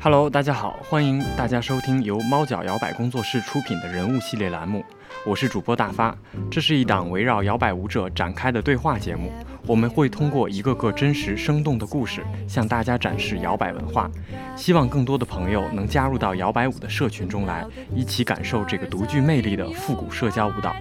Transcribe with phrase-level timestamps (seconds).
[0.00, 4.84] Hello，大家好，欢迎大家收听由猫脚摇摆工作室出品的人物系列栏目，
[5.26, 6.16] 我是主播大发。
[6.48, 9.32] 这是一档围绕摇摆舞者展开的对话节目，
[9.66, 14.08] 我们会通过一个个真实生动的故事，向大家展示摇摆文化。
[14.54, 20.76] 希望更多的朋友能加入到摇摆舞的社群中来，一起感受这个独具魅力的复古社交舞蹈。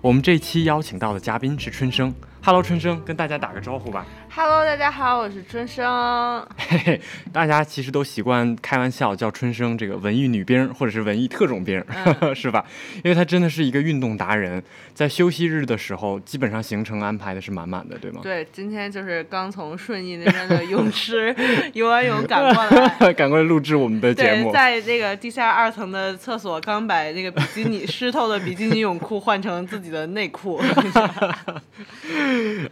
[0.00, 2.14] 我们这期邀请到的嘉宾是春生。
[2.44, 4.04] Hello，春生，跟大家打个招呼吧。
[4.34, 6.42] Hello，大家好，我是春生。
[6.56, 7.00] 嘿嘿，
[7.30, 11.84] 大家其实都习惯开玩笑叫春生这个文艺女兵或者是文艺特种兵，
[12.34, 12.64] 是吧？
[13.04, 14.62] 因为她真的是一个运动达人，
[14.94, 18.20] 在休息日的时候，基本上行程安排的是满满的，对吗？
[18.22, 21.36] 对，今天就是刚从顺义那边的泳池
[21.74, 24.50] 游完泳赶过来， 赶过来录制我们的节目。
[24.50, 30.58] 在这个地下二层的厕所，刚把那个比基尼湿透的比基尼泳裤换成自己的内裤。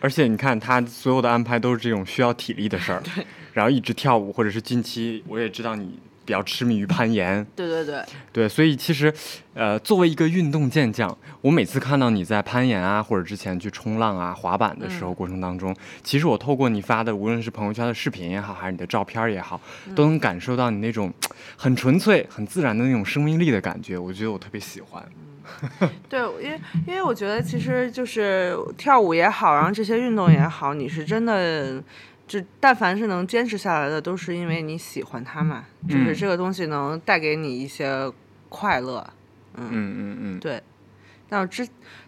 [0.01, 3.25] 而且你看，他所有的安排都是这种需要体力的事儿，对。
[3.53, 8.49] 然后一直跳舞，或者是近期我也知道你比较痴迷于攀岩，对对对，对。
[8.49, 9.13] 所以其实，
[9.55, 19.61] 呃，作为一个运动健将，我每次看到你在攀岩啊，或者之前去冲浪啊、滑板的时候过程当中，其实我透过你发的，无论是朋友圈的视频也好，还是你的照片也好，
[19.97, 21.13] 都能感受到你那种
[21.57, 23.99] 很纯粹、很自然的那种生命力的感觉。
[23.99, 25.05] 我觉得我特别喜欢。
[26.09, 31.83] 对，因为因为我觉得其实就是跳舞也好，然后这些运动也好，你是真的，
[32.27, 38.11] 就但凡是能坚持下来的，都是因为你喜欢它嘛，就是这个东西能带给你一些
[38.49, 39.07] 快乐。
[39.57, 40.63] 嗯嗯嗯嗯，对。
[41.29, 41.65] 但我之，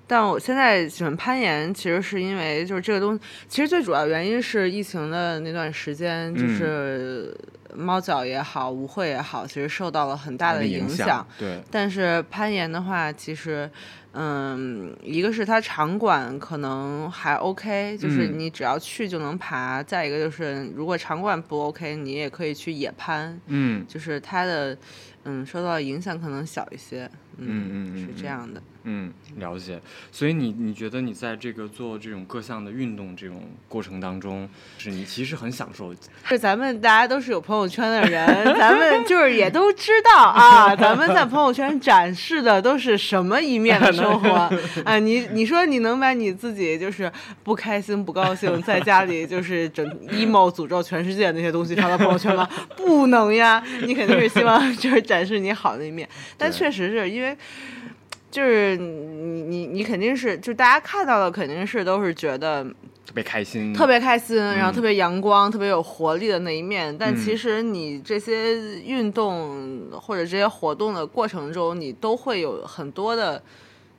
[0.07, 7.33] 但我现在喜欢攀岩，其实是因为就是这个东西，其实最主要原因是疫情的那段时间，就是
[7.75, 11.27] 猫脚也好，舞会也好，其实受到了很大的影响。
[11.39, 11.61] 对。
[11.71, 13.71] 但是攀岩的话，其实，
[14.13, 23.41] 嗯，一个是它场馆可能还 OK，就是你只要去就能爬；再一个就是如果场馆不 OK，你也可以去野攀。
[23.47, 23.87] 嗯。
[23.89, 24.77] 就是它的，
[25.25, 27.11] 嗯，受到的影响可能小一些。
[27.39, 28.63] 嗯嗯嗯，是这样的。
[28.85, 29.81] 嗯，了解。
[30.11, 34.49] 所以你你觉得你在这个做这种各项的运动这种过程当中，
[34.79, 35.95] 是你其实很享受。
[36.25, 38.27] 是咱们大家都是有朋友圈的人，
[38.59, 44.31] 咱们就是也都知道啊，咱们在朋友圈展示的都是什么一面的生活
[44.85, 44.99] 啊？
[44.99, 47.11] 你你说你能把你自己就是
[47.43, 52.49] 不开心不高兴，在家里就是整 emo 诅咒全世界那些东西发到朋友圈吗？
[52.77, 56.09] 不能呀，你肯定是希望就是展示你好的一面。
[56.37, 57.37] 但确实是因为。
[58.33, 62.65] 就是你你你肯定是，就大家看到的肯定是都是觉得
[63.07, 66.97] 特别开心，特别开心，然后特别阳光、特别有活力的那一面。
[66.97, 73.43] 但其实你这些运动或者这些活动的过程中，你都会有很多的，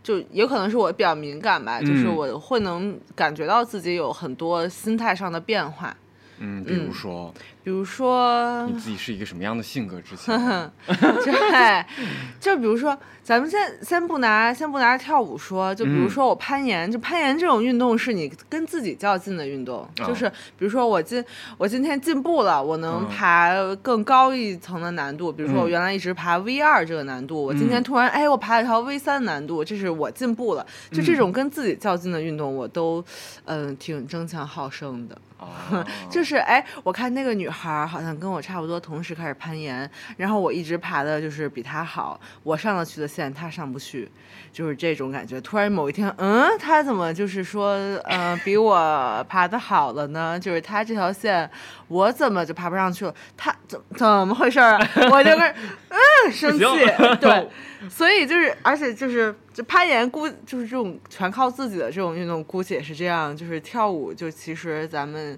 [0.02, 5.96] 就有可能是我比较敏感吧，就是我会能感觉到自己有很多心态上的变化。
[6.40, 7.34] 嗯，比如说，
[7.64, 10.02] 比如说你自己是一个什么样的性格？
[10.02, 11.86] 之前， 对，
[12.40, 12.98] 就比如说。
[13.24, 21.24] 咱们先先不拿先不拿跳舞说，就比如说我攀岩，就攀岩这种运动是你跟自己较劲的运动，就是比如说我今
[21.58, 33.02] 我今天进步了，我能爬更高一层的难度，比如说我原来一直爬 V 二这个难度，我今天突然哎我爬了一条 V 三难度，这是我进步了，就这种跟自己较劲的运动，我都
[33.46, 35.18] 嗯挺争强好胜的，
[36.12, 43.08] 就是哎我看那个女孩好像跟我差不多同时开始攀岩，然后我一直爬的就是比她好，我上得去的。
[43.14, 44.12] 线她上不去，
[44.52, 45.40] 就是这种感觉。
[45.42, 47.74] 突然某一天，嗯，她怎么就是说，
[48.06, 50.40] 呃，比我爬的好了呢？
[50.40, 51.48] 就是她这条线，
[51.90, 53.14] 我怎么就爬不上去了？
[53.38, 54.80] 她怎怎么回事啊？
[55.12, 55.42] 我就跟
[55.90, 56.64] 嗯生气，
[57.22, 57.48] 对，
[57.90, 63.36] 所以就是，而且就是就攀岩，估就是这种全靠自己的这种运动，估计也是这样。
[63.36, 65.38] 就是跳舞，就其实咱们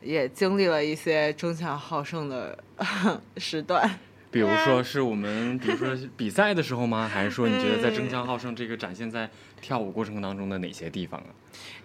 [0.00, 2.58] 也经历了一些争强好胜的
[3.36, 3.98] 时段。
[4.30, 7.08] 比如说是我们，比如说比赛的时候吗？
[7.08, 9.28] 还是说你觉得在争强好胜这个展现在
[9.60, 11.32] 跳舞过程当中的哪些地方啊？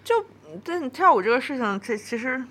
[0.04, 0.14] 就
[0.62, 2.44] 对跳舞这个事情，这其实，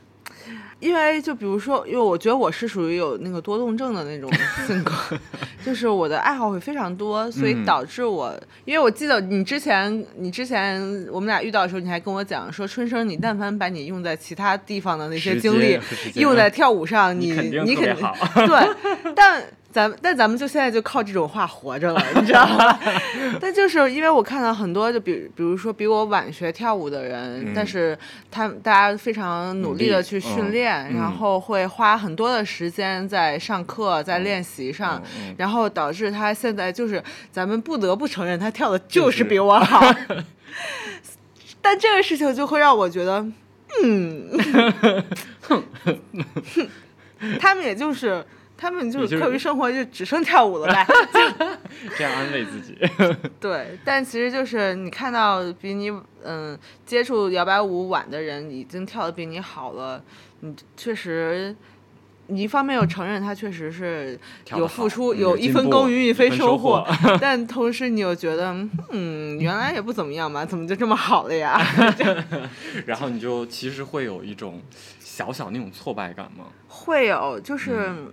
[0.80, 4.30] 因为就比如说，因为我觉得我是属于有那个多动症的那种
[4.68, 4.94] 性格，
[5.66, 10.82] 就是我的爱好会非常多，所以导致我，因为我记得你之前，你之前
[11.12, 15.80] 我们俩遇到的时候，你还跟我讲说，春生，你但凡把你用在其他地方的那些精力
[16.16, 17.32] 用在跳舞上，你
[17.66, 17.96] 你肯定
[18.48, 18.70] 对，
[19.16, 19.44] 但。
[19.74, 22.80] 咱但咱们就现在就靠这种话活着了，你知道吗？
[23.42, 27.98] 但就是因为我看到很多，就比比如说比我晚学跳舞的人，但是
[28.30, 35.02] 他大家非常努力的去训练，然后会花很多的时间在上课、在练习上，
[35.38, 39.82] 然后导致他现在就是咱们不得不承认，他跳的就是比我好。
[41.64, 43.26] 但这个事情就会让我觉得，
[43.84, 44.30] 嗯，
[47.42, 48.24] 他们也就是。
[48.58, 50.88] 他们就是课余生活就只剩跳舞了呗。
[51.98, 52.78] 这样安慰自己。
[53.40, 55.92] 对，但其实就是你看到比你
[56.24, 60.04] 嗯接触摇摆舞晚的人已经跳的比你好了，
[60.42, 61.56] 你确实。
[62.28, 64.18] 你一方面又承认他确实是
[64.56, 66.88] 有付出，有一分耕耘一分收获获，
[67.20, 68.56] 但同时你又觉得，
[68.92, 71.62] 嗯，原来也不怎么样嘛，怎么就这么好了呀？
[72.86, 74.62] 然后你就其实会有一种
[75.02, 76.46] 小小那种挫败感吗？
[76.70, 78.10] 会有，就是，嗯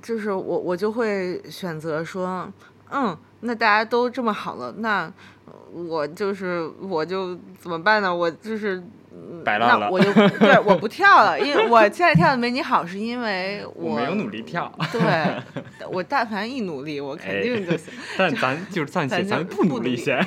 [0.00, 2.50] 就是我我就会选择说，
[2.90, 5.12] 嗯，那大家都这么好了，那
[5.72, 8.14] 我就是我就怎么办呢？
[8.14, 8.76] 我就是。
[9.14, 10.10] 嗯摆烂了那我就
[10.40, 15.00] 对我不跳了，因为我现在跳的没你好，是因为 我没有努力跳，对，
[15.92, 17.92] 我但凡一努力，我肯定就行。
[18.16, 20.24] 但咱就是暂且咱不努力先。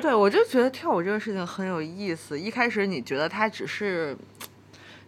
[0.00, 2.38] 对，我就觉得跳舞这个事情很有意思。
[2.38, 4.16] 一开始你觉得它只是，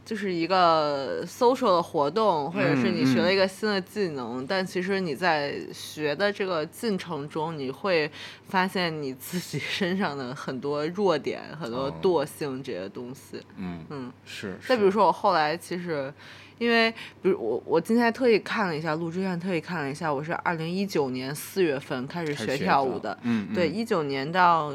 [0.09, 8.11] 就是一个 social 的活动，或者是你学了一个新的技能，但其实你在学的这个进程中，你会
[8.49, 13.43] 发现你自己 身上的很多弱点、很多哦惰性这些东西。
[13.59, 14.57] 嗯嗯，是。
[14.67, 16.11] 再比如说我后来其实。
[16.59, 16.91] 因为，
[17.23, 24.73] 比如我我今天特意看了一下，录之前特意看了一下，我是二零一九年四月份开始学跳舞的，嗯，对，嗯一九年到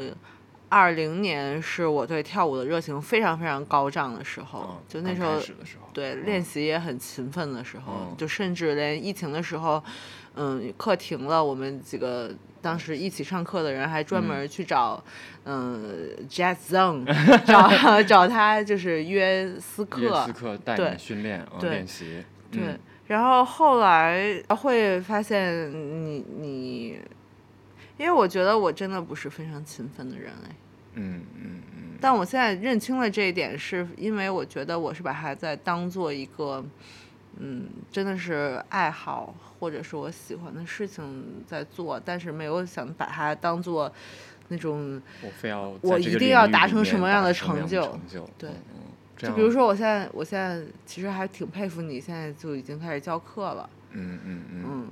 [0.74, 5.38] 二零年是我对跳舞的热情非常非常高涨的时候，嗯就那时候
[5.92, 6.24] 对嗯。
[6.24, 8.16] 练习也很勤奋的时候，嗯。
[8.18, 9.80] 就甚至连疫情的时候，
[10.34, 15.00] 嗯，课停了，我们几个当时一起上课的人还专门去找，
[15.44, 17.04] 嗯，Jazz Zone
[17.46, 22.62] 找找他就是约私约课私，课带训练练习，对。
[22.64, 26.98] 嗯，然后后来会发现你你，
[27.96, 30.56] 因为我觉得我真的不是非常勤奋的人哎，
[30.94, 36.64] 嗯嗯嗯，但我现在认清了这一点，是因为我觉得我是把它在当做一个，
[37.38, 43.90] 嗯，真的是爱好或者是我喜欢的事情在做，但是没有想把它当做
[44.48, 48.50] 那种，我非要我一定要达成什么样的成就成就，对
[49.16, 54.88] 就比如说我现在我现在其实还挺佩服你，现在就已经开始教课了，嗯嗯嗯，嗯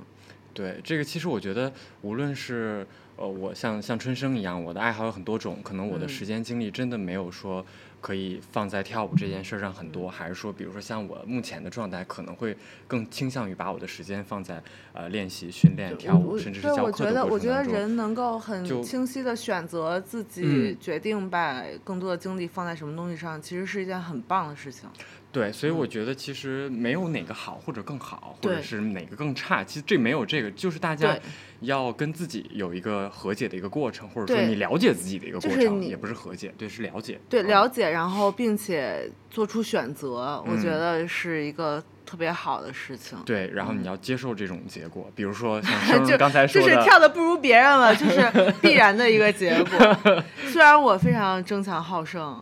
[0.53, 1.71] 对，这个其实我觉得，
[2.01, 2.85] 无论是
[3.15, 7.65] 呃，我像像春生一样，我的爱好有很多种，可能我的嗯时间精力真的没有说
[8.01, 12.55] 可以放在跳舞这件事儿上很多，还是说，比如说像我目前的状态，可能会
[12.87, 14.61] 更倾向于把我的时间放在
[14.93, 17.63] 呃练习、训练、跳舞，甚至是，教课的我觉得，我觉得。
[17.63, 24.89] 人能够很清晰的选择自己嗯决定把更多的精力放在什么东西上，其实是一件很棒的事情。
[25.33, 31.17] 对，所以我觉得其实没有哪个好或者更好，或者是哪个更差，其实这没有这个，就是大家
[31.61, 37.19] 要跟自己有一个和解的一个过程，或者说你了解自己的一个过程，就是也不是和解，对，是了解。
[37.27, 43.17] 对，嗯了解，然后并且做出选择，我觉嗯得是一个特别好的事情。
[43.25, 49.97] 对，然后你要接受这种结果，比如说像 刚才说的，就是跳的不如别人了，就是必然的一个结果。
[50.51, 52.39] 虽然我非常争强好胜，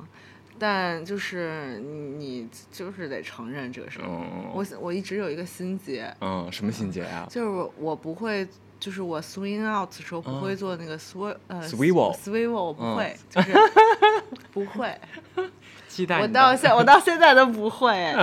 [0.63, 4.05] 但就是你就是得承认这个事儿。
[4.07, 7.25] 嗯我我一直有一个心结，嗯，什么心结啊？
[7.31, 8.47] 就是我不会，
[8.79, 13.53] 就是我 swing out 的时候不会做那个 sw 呃 Swivel swivel 我不嗯会，就是
[14.53, 14.95] 不会。
[15.89, 18.15] 期待我到现我到现在都不会，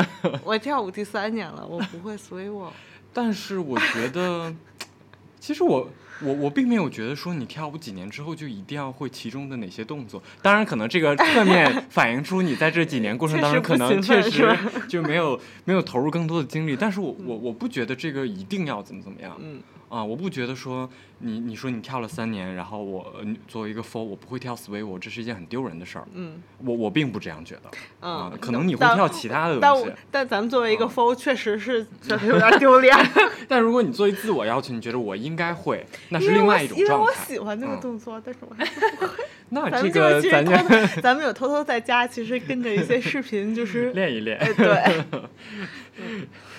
[0.44, 2.68] 我跳舞第三年了，我不会 swivel。
[3.12, 4.54] 但是我觉得，
[5.40, 10.22] 其实我我我并没有觉得说你跳舞几年之后就一定要会其中的哪些动作。
[10.42, 14.56] 当然，可能这个侧面 反映出你在这几年过程当中，可能确实
[14.88, 16.76] 就没有没有投入更多的精力。
[16.78, 19.36] 但是我我我不觉得这个一定要怎么怎么样。
[19.40, 20.88] 嗯啊，我不觉得说
[21.20, 26.06] 你你说你跳了三年，然后我呃作为一个 f o r 我不会跳 sway，这是一件很丢人的事儿。
[26.12, 27.70] 嗯我我并不这样觉得。
[28.00, 32.94] 嗯啊，可能你会跳其他的但我东西，但咱们作为一个嗯 f o 确实是觉得有点丢脸，
[33.48, 37.12] 但如果你作为自我要求，你觉得我应该会，那是另外一种状态因为我。
[37.26, 38.66] 喜欢这个嗯动作，但是我还
[39.50, 44.36] 那这咱们就个咱其实偷就，咱们有偷偷在家，其实跟着一些视频，就是 练一练。
[44.38, 45.08] 哎对，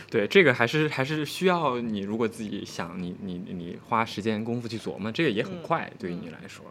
[0.09, 6.65] 对，这个还是还是需要你，如果自己想，你你你花时间功夫去琢磨，这个也很嗯快，对于你来说。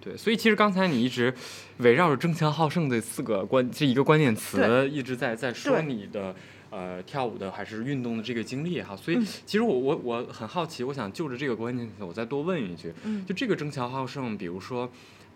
[0.00, 1.32] 对，所以其实刚才你一直
[1.78, 6.34] 围绕着争强好胜这四个关这一个关键词，一直在在说你的
[6.70, 8.96] 呃跳舞的还是运动的这个经历哈。
[8.96, 14.90] 所以嗯其实我我我很好奇，我想就着这个关键词，我再多问一句，嗯就这个争强好胜，比如说。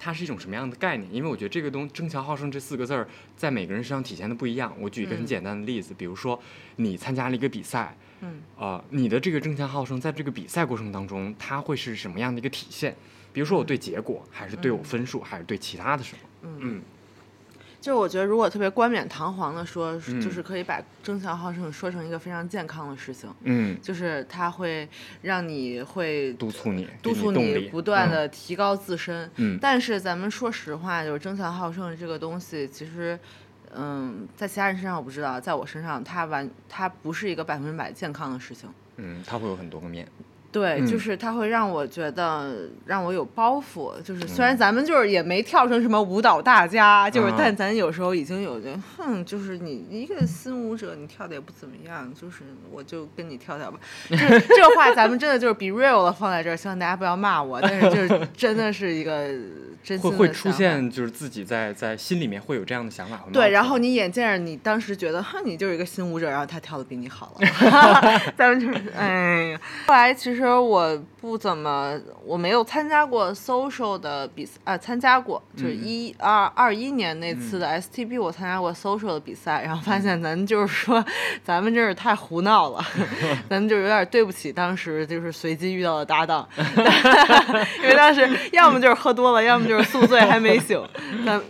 [0.05, 1.11] 它是一种什么样的概念？
[1.11, 4.71] 因为我觉得这个东“争强好胜”这四个字儿在每个人身上体现的不一样。
[4.79, 6.39] 我举一个很嗯简单的例子，比如说
[6.77, 12.95] 你参加了一个比赛，嗯呃，你的这个争强好胜，在这个比赛过程当中，它会是什么样的一个体现？
[13.33, 16.51] 比如说我对结果，还是对我分数，还是对其他的什么？
[16.61, 16.83] 嗯。
[17.85, 24.89] 嗯就是我觉得，如果特别冠冕堂皇的说，嗯就是可以把争强好胜说成一个非常健康的事情，嗯，就是它会
[25.21, 29.31] 让你会督促你，督促你不断嗯的提高自身。
[29.37, 33.19] 嗯但是咱们说实话，就是争强好胜这个东西，其实，
[33.75, 38.67] 嗯，在其他人身上我不知道，在我身上，它完它不是一个百分之百健康的事情。
[38.97, 40.09] 嗯，它会有很多个面。
[40.55, 40.87] 对，嗯。
[40.87, 53.81] 就是它会让我觉得让我有包袱，就是嗯虽然咱们就是也没跳成什么舞蹈大家，就是啊但咱有时候已经有点，哼，就是你一个新舞者，你跳的也不怎么样，就是我就跟你跳跳吧。
[54.09, 59.29] 就是 这话咱们真的就是 be real 的放在这儿，希望大家不要骂我，但是就是真的是一个
[60.01, 63.17] 会会出现，就是自己在在心里面会有这样的想法。
[63.19, 67.49] 会对，然后你眼见着你当时觉得，哼，你就是一个新舞者，然后他跳的比你好了，
[68.37, 69.61] 咱们就是，哎呀。
[69.87, 75.81] 后来其实我不怎么，我没有参加过 social 的比赛，啊，参加过，就是嗯。
[75.83, 81.03] 一二二一年那次的 STB，我参加过 social 的比赛，然后发现咱就是说，
[81.43, 82.85] 咱们真是太胡闹了，
[83.49, 86.47] 咱们就有点对不起当时就是随机遇到的搭档，
[87.83, 90.79] 因为当时要么就是喝多了，要么就是宿醉还没醒，
[91.25, 91.41] 但。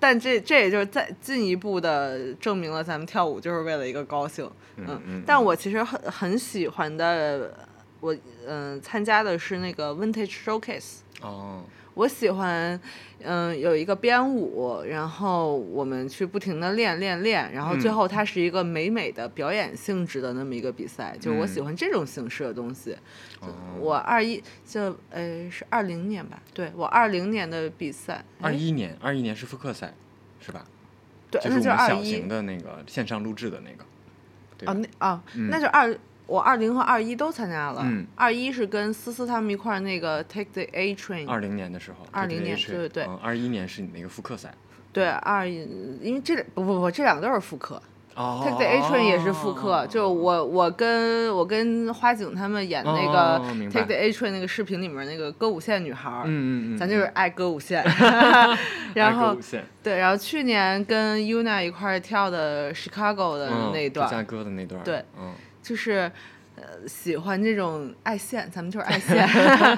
[0.00, 7.52] 但这这也就是再进一步的证明了咱们跳舞就是为了一个高兴，嗯嗯但我其实很很喜欢的，
[8.00, 11.64] 我嗯、参加的是那个 Vintage Showcase，哦，
[11.94, 12.80] 我喜欢
[13.24, 22.96] 嗯、有一个编舞，然后我们去不停的练练练，然后最嗯后它是一个美美的表演性质的那么一个比赛，就是我喜嗯欢这种形式的东西。
[23.40, 23.48] 哦
[23.80, 29.92] 我二一就呃是二零年吧，对我二零年的比赛，哎二一年，二一年是复刻赛，
[30.40, 30.64] 是吧？
[31.30, 33.84] 对，就那就是是我们小二一型的那个线上录制的那个。
[34.56, 35.96] 对啊，吧那啊，嗯那就二
[36.28, 37.80] 我二零和二一都参加了。
[37.84, 44.54] 嗯二一是跟思思他们一块儿那个 Take the A Train，二零年的时候，二零年对对对嗯，二一年是你那个复刻赛。
[44.92, 45.66] 对二一，
[46.02, 47.82] 因为这不不不，这两个都是复刻。
[48.14, 57.84] 哦 Take the A Train 也是复刻，就我我跟我跟花景他们演那个哦 Take the A Train 那个视频里面那个歌舞线女孩儿，嗯嗯嗯，咱就是爱歌舞线。
[58.94, 59.36] 然后
[59.84, 65.32] 对，然后去年跟 Yuna 一块儿跳的 Chicago 的嗯那一段，芝加哥的那段，对，嗯，
[65.68, 66.10] 就是
[66.56, 69.28] 呃喜欢这种爱线，咱们就是爱线，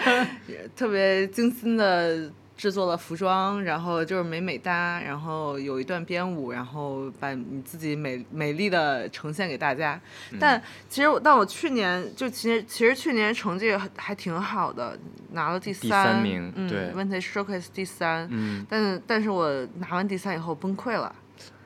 [0.77, 10.01] 特别精心的制作了服装，然后就是美美哒，然后有一段编舞，然后把你自己美美丽的呈现给大家。
[10.31, 14.97] 嗯但其实我，但我去年就其实其实去年成绩还还挺好的，
[15.33, 21.13] 拿了第第三三名嗯对，Vintage Showcase 第三，嗯但是但是我拿完第三以后崩溃了。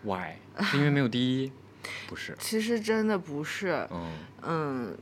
[0.03, 0.37] ，Why？
[0.63, 1.53] 是因为没有第一？
[2.09, 4.13] 不是，其实真的不是，嗯。
[4.47, 4.97] 嗯，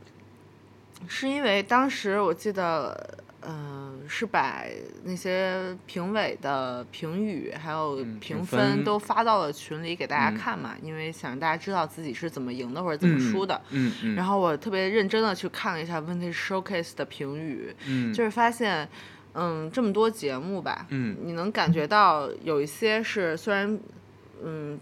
[1.09, 4.65] 是因为当时我记得，呃，是把
[5.03, 13.61] 那些评委的评语还有嗯评评分都发到了群里给大家嗯看嘛，因为想让大家知道自己是怎么赢的或者怎么输的。
[13.71, 18.12] 嗯嗯，然后我特别认真的去看了一下 Vintage Showcase 的评语，嗯。
[18.12, 18.89] 就是发现，
[19.35, 23.77] 嗯，这么多节目吧，嗯你能感觉到有一些是虽然，
[24.45, 24.79] 嗯，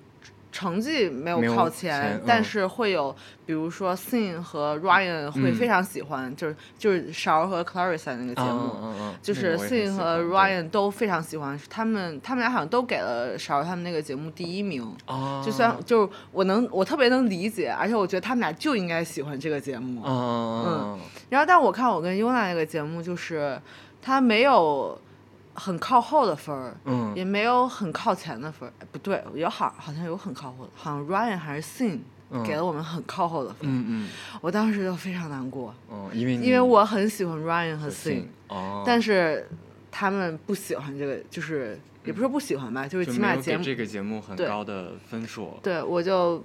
[0.52, 3.14] 成绩没有靠前，但是会有，
[3.46, 9.12] 比如说 Sin 和 Ryan 会嗯非常喜欢，就是就是勺和 Clarissa 那个节嗯目。
[9.22, 14.84] 就是 Sin 和 Ryan 都非常喜欢，他们他们俩好像都给了勺他们那个节目第一名。
[15.06, 20.02] 哦，就算就是我能我特别能理解，而且我觉得他们俩就应该喜欢这个节目。
[20.04, 23.60] 嗯然后，但我看我跟 Yuna 那个节目，就是
[24.02, 25.00] 他没有
[25.54, 27.12] 很靠后的分儿，嗯。
[27.16, 28.72] 也没有很靠前的分儿。
[28.80, 31.98] 哎不对，有好好像有很靠后的，好像 Ryan 还是 Sin
[32.30, 32.42] 嗯。
[32.44, 33.72] 给了我们很靠后的分儿。
[33.72, 34.08] 嗯嗯。
[34.40, 39.48] 我当时就非常难过，嗯，因为因为我很喜欢 Ryan 和 Sin，哦，但是
[39.90, 46.42] 他们不喜欢这个，就是也不是不喜欢吧，就是起码节目这个节目很高的分数，对我就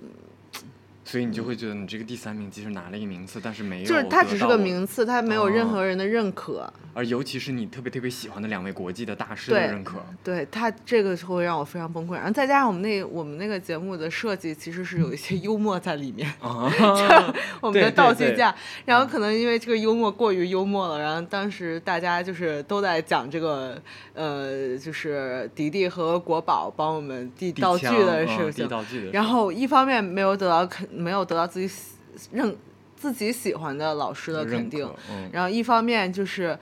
[1.06, 6.72] 所以你就会觉得你这个第三名即使拿了一个名次，但是没有就是他只是个名次，他没有任哦何人的认可。
[6.96, 16.72] 而尤其是你特别特别喜欢的两位国际的大师的认可，对他这个会让我非常崩溃，然后再加上我们那我们那个节目的设计其实是有一些幽默在里面，啊，
[17.62, 23.78] 我们的道具架，然后可能因为这个幽默过于幽默了，然后当时大家就是都在讲这个
[24.14, 31.90] 呃，就是迪迪和国宝帮我们递递道具枪的事情，道具的，然后一方面没有得到肯没有得到自己喜
[32.32, 32.56] 认
[32.96, 36.58] 自己喜欢的老师的肯定，嗯然后一方面就是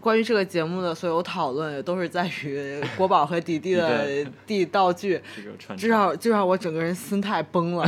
[0.00, 7.86] 关于这个节目的所有讨论，也都是在于国宝和迪迪的 地道具，这个传就让我整个人心态崩了。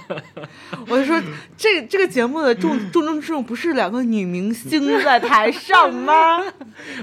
[0.88, 1.20] 我就说，
[1.58, 6.42] 这这个节目的重重中之重不是两个女明星在台上吗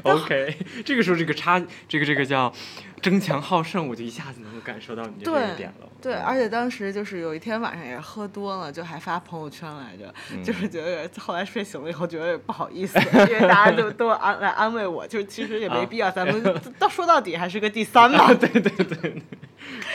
[0.02, 2.52] ？OK，这个时候这个差，这个这个叫，
[3.02, 5.88] 争强好胜，我就一下子能够感受到你这个点了。
[6.02, 18.34] 对，而且当时就是有一天晚上也是喝多了，就还发朋友圈来着，就是觉得后来睡醒了以后觉得不好意思，因为大家都都安来安慰我，就其实也没必要，咱们到说到底还是个第三嘛。
[18.34, 19.22] 对对对，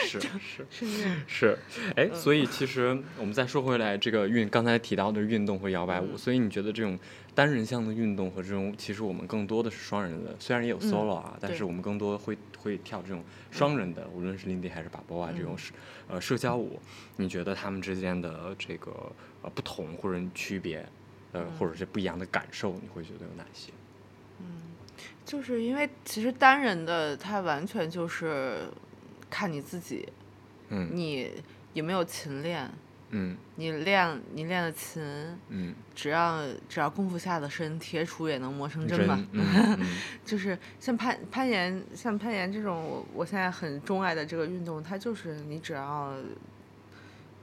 [0.04, 0.86] 是是是
[1.26, 1.58] 是，
[1.94, 6.98] 哎，所以其实我们再说回来，这个运刚才提到的运动和摇摆舞，所以你觉得这种
[7.34, 15.72] 单人项的运动和这种，其实我们更多的是双人的，虽然也有 solo 啊，但是我们更多会会跳这种双人的，无论是 Lindy 还是巴波啊这种社。
[16.08, 16.80] 呃，社交舞，
[17.16, 18.90] 你觉得他们之间的这个
[19.42, 20.84] 呃不同或者区别，
[21.32, 23.70] 呃，或者是不一样的感受，你会觉得有哪些？
[24.40, 24.72] 嗯，
[25.24, 28.68] 就是因为其实单人的，它完全就是
[29.30, 30.08] 看你自己，
[30.70, 31.30] 嗯，你
[31.74, 32.68] 有没有勤练。
[33.14, 35.02] 嗯，你练你练的琴，
[35.50, 39.22] 嗯，只要只要功夫下的深，铁杵也能磨成针嘛。
[40.24, 46.14] 就是像攀攀岩，像攀岩这种，我我现在很钟爱的这个运动，它就是你只要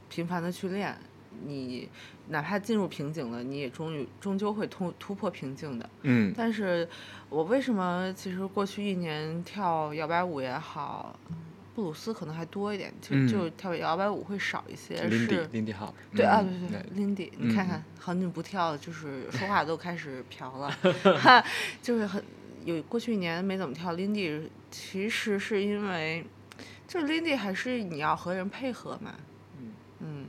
[0.09, 0.97] 频繁的去练，
[1.45, 1.87] 你
[2.29, 5.87] 哪怕进入瓶颈了，你也终于终究会突突破瓶颈的。
[6.01, 6.33] 嗯。
[6.35, 6.89] 但是
[7.29, 11.19] 我为什么其实过去一年跳摇摆舞也好。
[11.79, 15.09] 布鲁斯可能还多一点，就就跳摇摆舞会少一些。
[15.09, 15.93] 是 Lindy Hop。
[16.13, 20.75] 对啊，对对，Lindy，你看看，好久不跳，就是 说话都开始瓢了，
[21.81, 22.21] 就是很
[22.65, 26.25] 有过去一年没怎么跳 Lindy，其实是因为，
[26.85, 29.15] 就 Lindy 还是你要和人配合嘛。
[29.57, 30.25] 嗯嗯，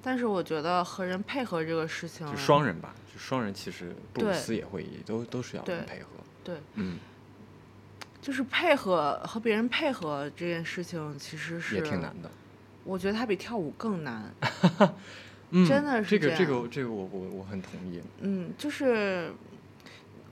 [0.00, 6.08] 但是我觉得和人配合这个事情，就双人吧，就双人其实布鲁斯也会都都是要配合。
[6.42, 6.98] 对，嗯。
[8.20, 12.30] 就是配合和别人配合这件事情，其实是也挺难的。
[12.84, 14.30] 我觉得它比跳舞更难，
[15.68, 18.02] 真的是这个这个这个我我我很同意。
[18.20, 19.30] 嗯，就是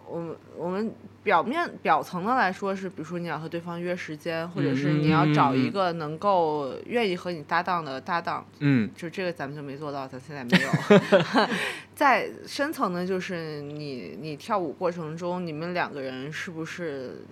[0.07, 0.93] 我们我们
[1.23, 8.47] 表面表层的来说是，比如说你要和对方约时间，或者是你要找一个能够愿意和你搭档的搭档。
[8.61, 10.69] 嗯，就这个咱们就没做到，咱现在没有。
[11.95, 17.25] 在深层的，就是你你跳舞过程中，你们两个人是不是？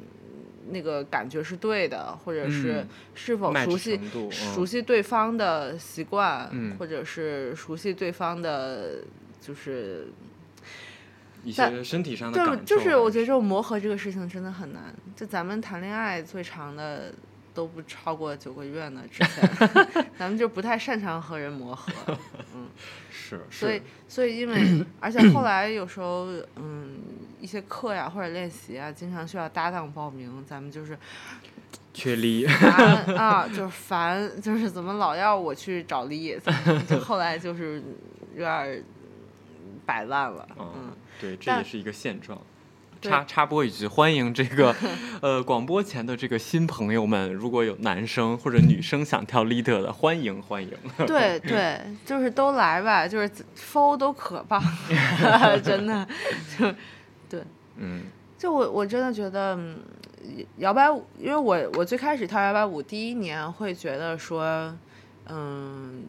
[0.69, 4.01] 那个感觉是对的，或者是是否熟悉
[4.31, 9.03] 熟悉对方的习惯，或者是熟悉对方的，
[9.41, 10.09] 就是
[11.45, 12.65] 一些身体上的感受。
[12.65, 14.95] 就是我觉得这种磨合这个事情真的很难。
[15.15, 17.13] 就咱们谈恋爱最长的
[17.55, 19.49] 都不超过九个月呢，之前
[20.19, 21.93] 咱们就不太擅长和人磨合。
[22.55, 22.69] 嗯，
[23.11, 23.41] 是。
[23.51, 26.27] 所以，所以因为 而且后来有时候，
[26.57, 27.01] 嗯。
[27.47, 30.99] 一些课呀或者练习啊，经常需要搭档报名，咱们就是
[31.95, 36.37] 缺力啊，就是烦，就是怎么老要我去找力，
[36.89, 37.81] 就 后来就是
[38.35, 38.83] 有点
[39.85, 40.49] 摆烂了。
[40.59, 42.37] 嗯，对，这也是一个现状。
[43.01, 44.75] 插插播一句，欢迎这个
[45.23, 50.73] 呃广播前的这个新朋友们，如果有男生或者女生想跳 leader 的，欢迎欢迎。
[51.07, 54.61] 对对，就是都来吧，就是 f o 都可棒，
[55.63, 56.05] 真的
[56.59, 56.75] 就。
[58.39, 59.59] 就我我真的觉得，
[60.59, 64.77] 摇摆舞，因为我我最开始跳摇摆舞第一年会觉得说，
[65.27, 66.05] 嗯，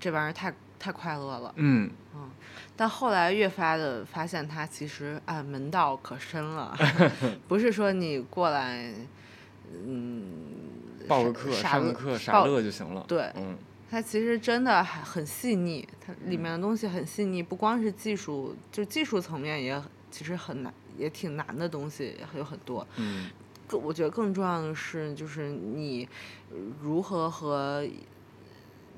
[0.00, 1.88] 这玩意儿太太快乐了，嗯。
[2.14, 2.30] 嗯，
[2.74, 6.76] 但后来越发的发现它其实啊门道可深了，
[7.46, 8.90] 不是说你过来，
[9.84, 10.24] 嗯，
[11.06, 13.56] 报个课上个课傻乐就行了，对，嗯，
[13.90, 19.80] 它其实真的还很细腻，它里面的东西很细腻，不光是技术，就技术层面也。
[20.16, 22.86] 其实很难，也挺难的东西有很多。
[22.96, 23.28] 嗯，
[23.68, 26.08] 更我觉得更重要的是，就是你
[26.80, 27.86] 如何和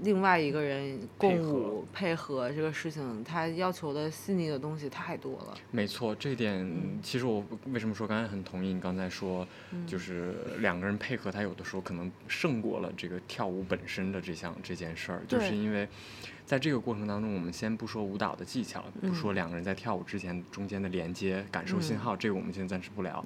[0.02, 5.58] 另外一个人共舞配合这个事情，它要求的细腻的东西太多了。
[5.72, 6.64] 没错，这点
[7.02, 9.44] 其实我为什么说刚才很同意你刚才说，
[9.88, 15.88] 就是两个人配合，他有的时候可能胜过了这个跳舞本身的这项这件事儿，就是因为。
[16.48, 23.22] 在这个过程当中，我们先不说舞蹈的技巧，不说两个人在跳舞之前中间的连接、感受信号，这个我们现在暂时不聊。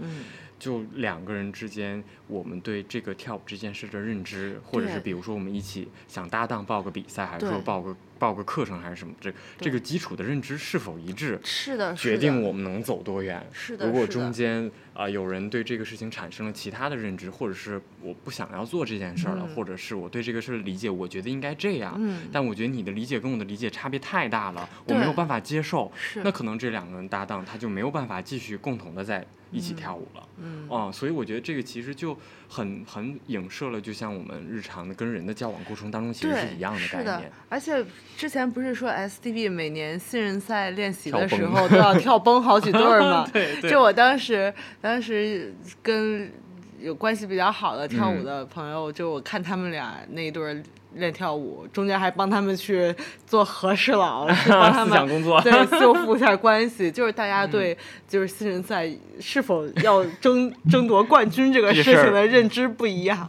[0.59, 11.41] 就两个人之间，我们对这个跳舞这件事的认知，或者是比如说我们一起想搭档报个比赛，还是说报个报个课程，还是什么，这这个基础的认知是否一致？
[11.43, 13.45] 是的，决定我们能走多远。
[13.53, 14.71] 是的，如果中间。
[14.95, 29.27] 啊，有人对这个事情产生了其他的认知，或者是我不想要做这件事儿了，或者是我对这个事儿的理解，我觉得应该这样，嗯但我觉得你的理解跟我的理解差别太大了，我没有办法接受，那可能这两个人搭档他就没有办法继续共同的在。
[29.51, 32.17] 一起跳舞了，嗯，哦，所以我觉得这个其实就
[32.55, 37.33] 很很影射了，就像我们日常的跟人的交往过程当中，其实是一样的概念。
[37.49, 37.83] 而且
[38.15, 43.27] 之前不是说 SDB 每年新人赛练习的时候都要 跳崩好几对儿吗？
[43.33, 43.71] 对对。
[43.71, 46.31] 就我当时当时跟
[46.79, 50.62] 有关系比较好的跳舞的朋友，就我看他们俩那一对儿
[50.95, 52.95] 练跳舞，中间还帮他们去
[53.27, 56.91] 做和事佬， 帮他们工作，对修复一下关系。
[56.91, 57.77] 就是大家对
[58.09, 63.29] 就是新人赛是否要争争夺冠军这个事情的认知不一样。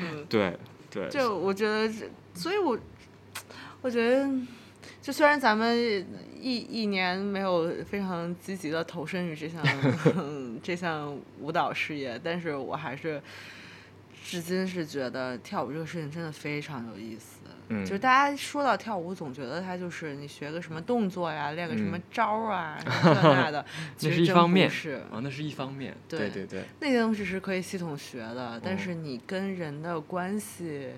[0.00, 0.56] 嗯，对
[0.90, 1.08] 对。
[1.08, 1.92] 就我觉得，
[2.34, 2.78] 所以我
[3.82, 4.28] 我觉得。
[5.02, 5.76] 就虽然咱们
[6.40, 9.62] 一一年没有非常积极的投身于这项
[10.62, 13.20] 这项舞蹈事业，但是我还是
[14.24, 17.40] 至今是觉得跳舞这个事情真的非常有意思。
[17.68, 23.64] 嗯，就是大家说到跳舞，总觉得它就是你学个什么动作呀，练个什么招啊，这那的。
[24.00, 24.68] 那是一方面。
[24.68, 25.96] 是啊，那是一方面。
[26.08, 26.64] 对对对。
[26.80, 30.90] 那些东西是可以系统学的，但是你跟人的关系，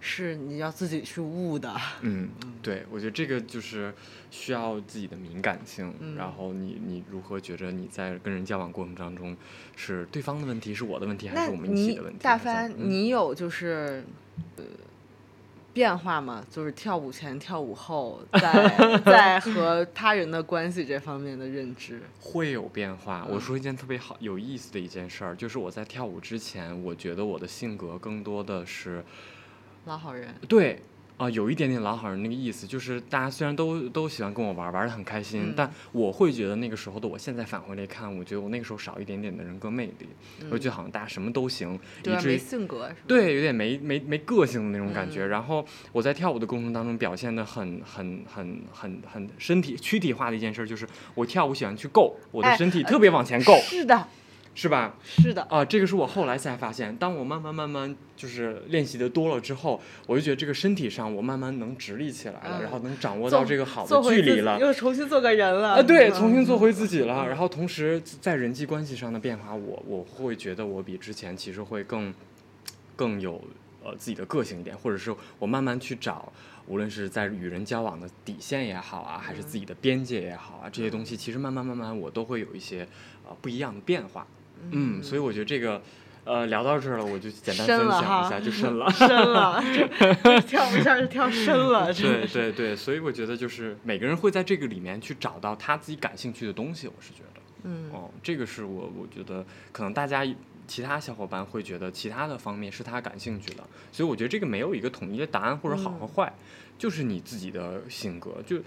[0.00, 1.74] 是你要自己去悟的。
[2.00, 2.30] 嗯，
[2.62, 3.92] 对，我觉得这个就是
[4.30, 9.36] 需要自己的敏感性，然后你你如何觉着你在跟人交往过程当中，
[9.76, 12.18] 是对方的问题，是我的问题，还是我们一起的问题？
[12.22, 14.02] 大帆，你有就是，
[14.56, 14.64] 呃。
[15.72, 23.26] 变化嘛，就是跳舞前、跳舞后，在 在和他人的关系这方面的认知会有变化。
[23.30, 29.04] 我说一件特别好、有意思的一件事儿，就是我在跳舞之前，我觉得我的性格更多的是
[29.84, 30.34] 老好人。
[30.48, 30.82] 对。
[31.18, 40.06] 啊，有一点点老好人那个意思，就是大家虽然都都喜欢跟我玩，玩的很开心，但我会觉得那个时候的我，现在返回来看，我觉得我那个时候少一点点的人格魅力，
[40.48, 45.26] 我觉得好像大家什么都行，以至于性格对，有点没没没个性的那种感觉。
[45.26, 53.56] 然后我在跳舞的过程当中表现的很很很很很身体躯体化的一件事，就是我跳舞喜欢去够，我的身体特别往前够。
[53.64, 54.06] 是的。
[54.58, 54.96] 是吧？
[55.04, 56.96] 是的啊，这个是我后来才发现。
[56.96, 65.74] 当我慢慢慢慢就是练习的多了之后，我就觉得这个身体上我慢慢能直立起来了，然后能掌握到这个好的距离了，又重新做个人了。
[65.74, 67.28] 啊，对，重新做回自己了。
[67.28, 72.12] 然后同时在人际关系上的变化，我我会觉得我比之前其实会更
[72.96, 73.40] 更有
[73.84, 76.32] 呃自己的个性一点，或者是我慢慢去找，
[76.66, 82.84] 无论是在与人交往的底线也好啊，还是自己的边界也好啊，这些东西其实慢慢慢慢我都会有一些
[83.24, 84.26] 呃不一样的变化。
[84.70, 85.80] 嗯，所以我觉得这个，
[86.24, 89.62] 呃，聊到这儿了，我就简单分享一下，就深了， 深了，
[90.42, 91.92] 跳一下就跳深了。
[91.94, 100.26] 对对对，所以我觉得就是每个人会在这个里面去找到他自己感兴趣的东西，我是觉得，嗯，哦，这个是我我觉得可能大家
[100.66, 106.30] 其他小伙伴会觉得其他的方面是他感兴趣的，所以我觉得这个没有一个统一的答案或者好和坏，
[106.76, 108.58] 就是你自己的性格，就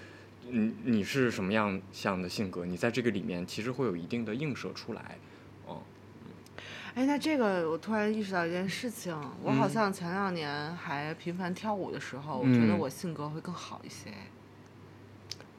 [0.50, 5.18] 你你是什么样像的性格，你在这个里面其实会有一定的映射出来。
[6.94, 14.12] 哎，那这个我突然意识到一件事情，我好像前两年还频繁跳舞的时候，我觉得我性格会更好一些。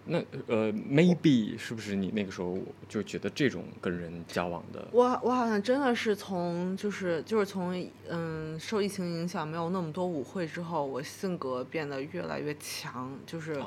[0.05, 0.19] 那
[0.49, 4.87] 呃，maybe 是不是你那个时候就觉得这种跟人交往的？
[4.91, 13.63] 我我好像真的是从就是就是从嗯受疫情影响没有那么多舞会之后，我性格变得越来越强，就是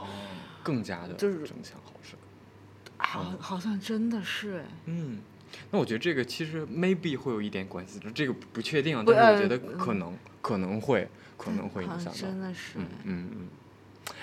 [0.62, 2.19] 更加的就是争强好胜。
[2.97, 4.65] 好，好像真的是哎。
[4.86, 5.19] 嗯。
[5.75, 13.47] 那我觉得这个其实 maybe 会有一点关系，这个不确定，但是我觉得可能可能会可能会影响到，真的是，嗯嗯嗯。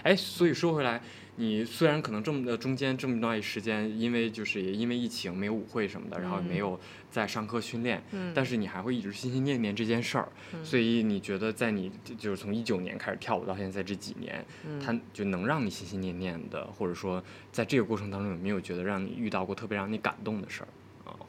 [0.03, 1.03] 哎，所以说回来，
[1.37, 10.29] 你虽然可能这么的中间这么段时间，因为就是也因为疫情没有舞会什么的，然后也没有在上课训练，但是你还会一直心心念念这件事儿。
[10.65, 14.43] 所以你觉得在你就是从一九年开始跳舞到现在这几年，
[14.83, 20.69] 它就能让你心心念念的，或者说在这个过程当中有没有觉得让你遇到过特别让你感动的事儿？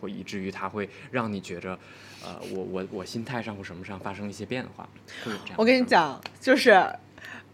[0.04, 1.80] 会以至于它会让你觉着，
[2.24, 4.88] 呃，我我我心态上或什么上发生一些变化，
[5.24, 5.56] 会有这样。
[5.58, 6.72] 我跟你讲，就是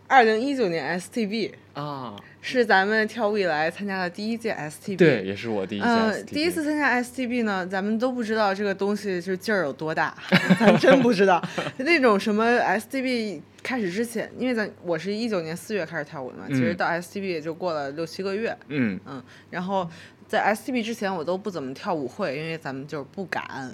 [0.07, 6.23] 二零一九年 STB 啊，是咱们跳舞以来参加的第一届 STB，对，也是我第一次。
[6.23, 10.17] 第一次参加 STB 呢，咱们都不知道这个东西就劲儿有多大，
[10.59, 11.39] 咱真不知道。
[11.77, 19.87] 那种什么 STB 开始之前，因为咱我是一九年四月开始跳舞的嘛，其实到 STB 也就过了六七个月，嗯嗯，然后。
[20.29, 23.43] 在 S T B 之前，我都不怎么跳舞会，因为咱们就是不敢。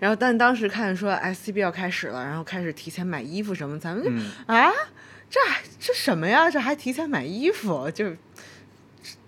[0.00, 4.10] 然后，但当时看说 S T B 要开始了，然后开始提前买衣服什么，咱们就
[4.46, 4.72] 啊，
[5.28, 5.38] 这
[5.78, 6.50] 这什么呀？
[6.50, 8.08] 这还提前买衣服，就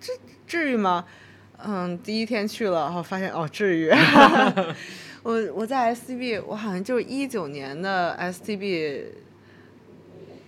[0.01, 0.15] 这
[0.47, 1.05] 至于吗？
[1.63, 3.93] 嗯，第一天去了，然后发现哦，至于。
[5.23, 9.05] 我我在 S T B，我好像就是一九年的 S T B，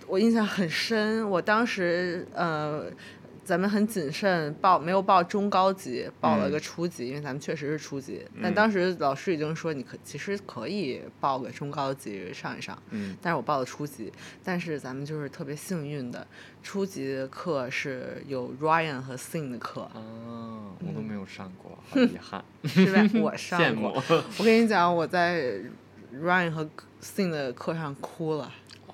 [0.07, 1.29] 我印象很深。
[1.29, 2.85] 我当时呃。
[3.45, 8.25] 咱们很谨慎报，没有报中高级，报了个初级，因为咱们确实是初级。
[8.41, 12.75] 但当时老师已经说，你可其实可以报个中高级上一上。
[12.89, 14.11] 嗯，但是我报了初级，
[14.43, 16.25] 但是咱们就是特别幸运的，
[16.63, 19.81] 初级的课是有 Ryan 和 Sing 的课。
[19.81, 20.01] 啊，
[20.79, 22.43] 我都没有上过，好 遗憾。
[22.63, 23.07] 是吧？
[23.21, 24.03] 我 上羡过。
[24.39, 25.59] 我跟你讲，我在
[26.19, 26.67] Ryan 和
[26.99, 28.51] Sing 的课上哭了。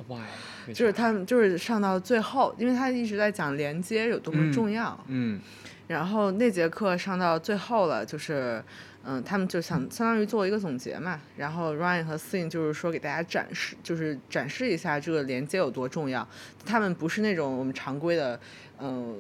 [0.08, 0.74] Why？
[0.74, 5.00] 就是他们就是上到最后，因为他一直在讲连接有多么重要。
[5.08, 5.40] 嗯
[5.88, 8.64] 然后那节课上到最后了，就是，
[9.04, 11.20] 嗯，他们就想相当于做一个总结嘛。
[11.36, 16.26] 然后 Ryan 和 Sing 就是说给大家展示，就是展示一下这个连接有多重要。
[16.66, 18.40] 他们不是那种我们常规的，
[18.80, 19.18] 嗯，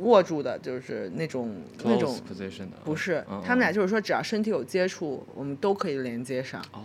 [0.00, 6.60] 握住的，就是那种那种 position 的不是嗯，他们俩就是说只要身体有接触，我们都可以连接上。
[6.72, 6.84] 哦，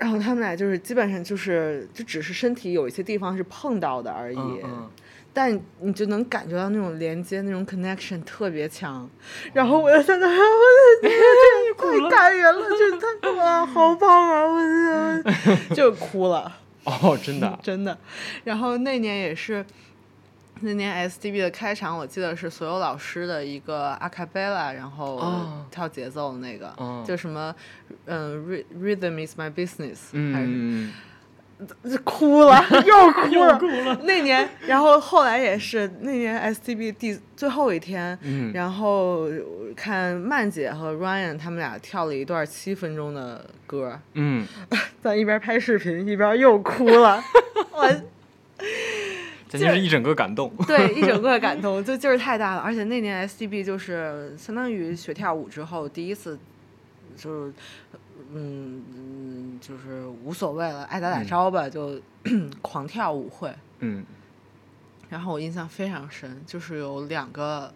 [0.00, 4.38] 然后他们俩就是基本上就是就只是身体有一些地方是碰到的而已。
[4.38, 4.90] 嗯嗯
[5.32, 9.08] 但你就能感觉到那种连接、那种 connection 特别强，
[9.52, 14.42] 然后我就在那儿，我就觉得太感人了，就是太哇，好棒啊！
[14.44, 15.22] 我
[15.68, 17.96] 就 就哭了，哦，真的啊，真的。
[18.42, 19.64] 然后那年也是，
[20.62, 25.66] 那年 SDB 的开场，我记得是所有老师的一个 a cappella，然后哦。
[25.70, 27.04] 跳节奏的那个，哦。
[27.06, 27.54] 就什么，
[28.06, 30.92] 嗯，rhy-，rhythm is my business，还是嗯，
[32.04, 33.58] 哭了，又哭了。
[33.58, 34.00] 哭了。
[34.02, 38.52] 那年，然后后来也是那年 STB 第最后一天，嗯。
[38.52, 39.28] 然后
[39.76, 44.46] 看曼姐和 Ryan 他们俩跳了一段七分钟的歌，嗯，
[45.02, 47.22] 咱一边拍视频一边又哭了，
[47.72, 47.88] 我
[49.58, 50.52] 简直是一整个感动。
[50.66, 52.60] 对 一整个感动，就劲儿太大了。
[52.60, 56.38] 而且那年 STB 就是相当于学跳舞之后第一次，
[57.16, 57.52] 就是
[58.32, 62.00] 嗯嗯，就是无所谓了，爱咋咋着吧，就
[62.62, 63.52] 狂跳舞会。
[63.80, 64.04] 嗯，
[65.08, 67.72] 然后我印象非常深，就是有两个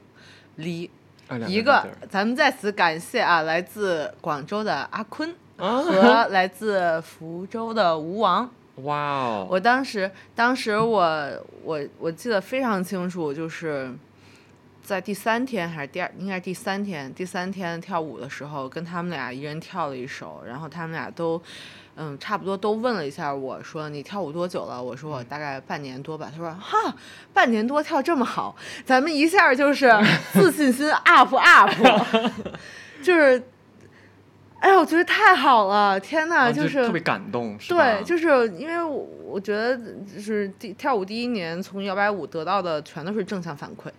[0.56, 0.88] 离，
[1.48, 8.48] 一个咱们在此感谢啊，来自广州的阿坤啊和来自福州的吴王。
[8.82, 11.30] 哇哦，我当时，当时我
[11.62, 13.92] 我我记得非常清楚，就是
[14.82, 21.40] 在第三天还是第二，应该是第三天，第三天跳舞的时候，跟他们俩一人跳了一首，然后他们俩都。
[21.96, 24.82] 嗯，差不多都问了一下我说你跳舞多久了？
[24.82, 26.28] 我说我大概半年多吧。
[26.28, 26.92] 他说哈，
[27.32, 29.88] 半年多跳这么好，咱们一下就是
[30.34, 31.70] 自信心 up up，
[33.00, 33.40] 就是，
[34.64, 43.90] 哎呀，我觉得太好了，天呐，啊就是特别感动，是吧对，就是因为我我觉得就是第跳舞第一年从摇摆舞得到的全都是正向反馈。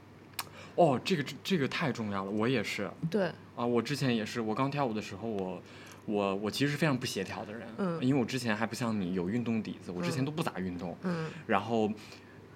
[0.74, 5.62] 哦，这个这这个太重要了，我也是对，啊，我之前也是，我刚跳舞的时候，我
[6.06, 11.92] 我我其实是非常不协调的人，嗯因为我之前还不像你有运动底子，我之前嗯都不咋运动，嗯然后。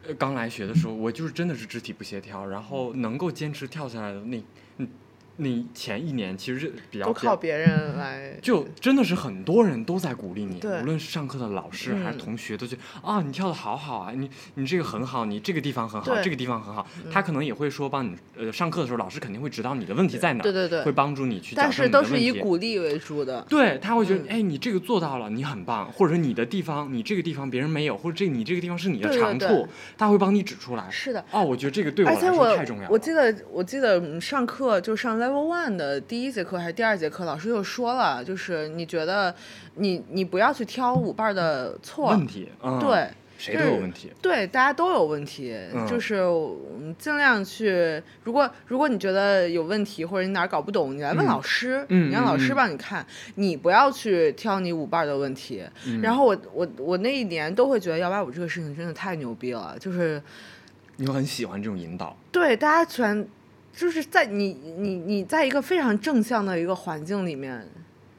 [0.07, 4.41] 呃刚来学的时候，我就是真的是肢体不协调，然后能够坚持跳下来的那，
[5.39, 8.38] 那那前一年其实是比较都靠别人来。
[8.41, 16.86] 就真的是很多人都在鼓励你，对无论是上课的老师还是嗯同学，都觉得啊，你跳的好好啊，你你这个很好，你这个地方很好，这个地方很好。
[17.12, 22.39] 他可能也会说帮你，呃，上课的时候老师肯定会指导你的问题在哪儿，对对对会帮助你去矫但是都是以题。
[22.39, 23.41] 鼓励为主的。
[23.49, 30.86] 对他会觉得，嗯哎，你这个做到了，你很棒，或者说你的地方，你这个地方别人没有，或者这你这个地方是你的长处，他会帮你指出来。
[30.91, 31.23] 是的。
[31.32, 32.89] 哦，我觉得这个对我来说太重要了。
[32.89, 39.33] 我记得我记得嗯上课就上 Level One 的第一节课还是第二节课，老师又说了，就是你觉得
[39.75, 44.11] 你你不要去挑舞伴的错，问题，嗯，对，谁都有问题。
[44.21, 48.01] 对，大家都有问题，嗯就是嗯尽量去。
[48.23, 55.63] 如果如果你觉得有问题，或者你哪儿搞不懂，你来问嗯老师，嗯你让老师帮你看，你不要去挑你舞伴的问题。
[55.85, 60.21] 嗯然后我我我那一年都会觉得幺八五这个事情真的太牛逼了，就是
[60.97, 62.15] 你会很喜欢这种引导。
[62.31, 63.25] 对大家全
[63.79, 67.65] 就是在你你你在一个非常正向的一个环境里面。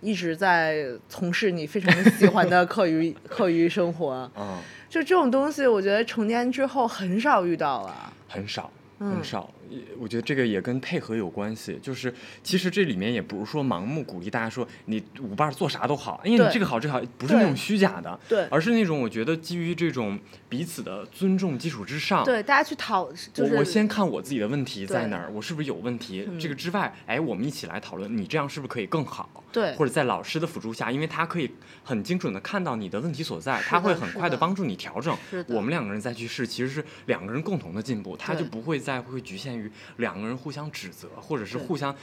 [0.02, 4.56] 一直在从事你非常 喜欢的课余课余生活，嗯，
[4.88, 8.10] 就这种东西，我觉得成年之后很少遇到了。
[8.26, 8.70] 很少，
[9.00, 9.50] 嗯很少。
[9.70, 11.78] 也我觉得这个也跟配合有关系。
[11.80, 22.24] 就是其实这里面也不是说盲目鼓励大家说你舞伴儿做啥都好，因为你这个好这个好，不是那种虚假的，对而是那种我觉得基于这种彼此的尊重基础之上。
[22.24, 26.26] 对，大家去讨，就是我我先看我自己的问题在哪儿，我是不是有问题？
[26.28, 29.44] 嗯这个之外，哎，我们一起来讨论，你这样是不是可以更好？
[29.52, 31.50] 对或者在老师的辅助下，因为他可以
[31.82, 35.16] 很精准的看到你的问题所在，他会很快的帮助你调整。
[35.48, 39.59] 我们两个人再去试，其实是两个人共同的进步，他就不会再会局限于
[39.96, 41.94] 两个人互相指责，或者是互相，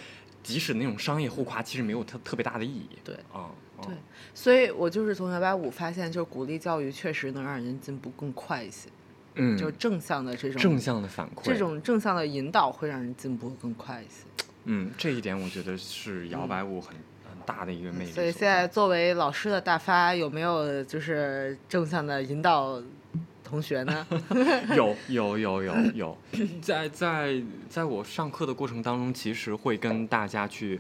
[0.44, 2.90] 即使那种商业互夸，其实没有特特别大的意义。
[3.04, 3.96] 对啊，嗯对，
[4.34, 8.90] 所以我就是从摇摆舞发现，就是鼓励教育确实能让人进步更快一些。
[9.40, 14.26] 嗯，就正向的这种正向的反馈，这种正向的引导会让人进步更快一些。
[14.64, 16.96] 嗯，这一点我觉得是摇摆舞很
[17.30, 18.12] 很大的一个魅力。
[18.12, 22.82] 所以现在作为老师的大发，有没有就是正向的引导
[23.48, 24.06] 同学呢？
[24.76, 26.18] 有有有有有，
[26.62, 30.80] 在在在我上课的过程当中，其实会跟大家去。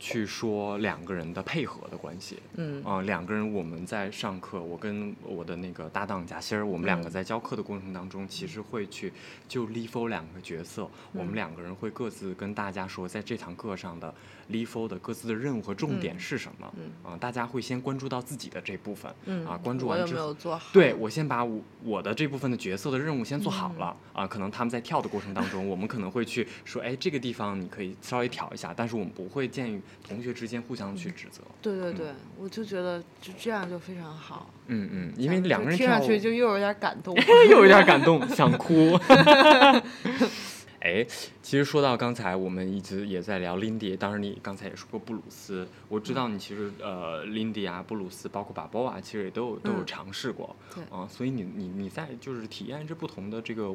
[0.00, 9.12] 去说两个人的配合的关系，嗯啊，两个人我们在上课，我跟我的那个搭档贾欣儿，我们两个在教课的过程当中，其实会去
[9.48, 14.14] 就 level 两个角色，我们两个人会各自跟大家说，在这堂课上的
[14.50, 19.10] level 的各自的任务和重点是什么，啊，大家会先关注到自己的这部分，
[19.46, 20.34] 啊，关注完之后，
[20.72, 29.80] 对我先把我我的这部分的角色的任务先做好了，啊，可能他们在跳的过程当中，我们可能会去说，哎，这个地方你可以稍微调一下，但是我们不会建议。
[30.06, 32.06] 同学之间互相去指责，对对对，
[32.38, 34.50] 我就觉得就这样就非常好。
[34.66, 37.14] 嗯嗯，因为两个人听上去就又有点感动，
[37.50, 38.98] 又有点感动，想哭。
[40.80, 41.04] 哎，
[41.42, 50.54] 其实说到刚才，我们一直也在聊 Lindy，当然你刚才也说过布鲁斯，我知道你其实呃 Lindy 啊，布鲁斯，包括巴波啊，其实也都有都有尝试过。
[50.74, 53.74] 对啊，所以你你你在就是体验这不同的这个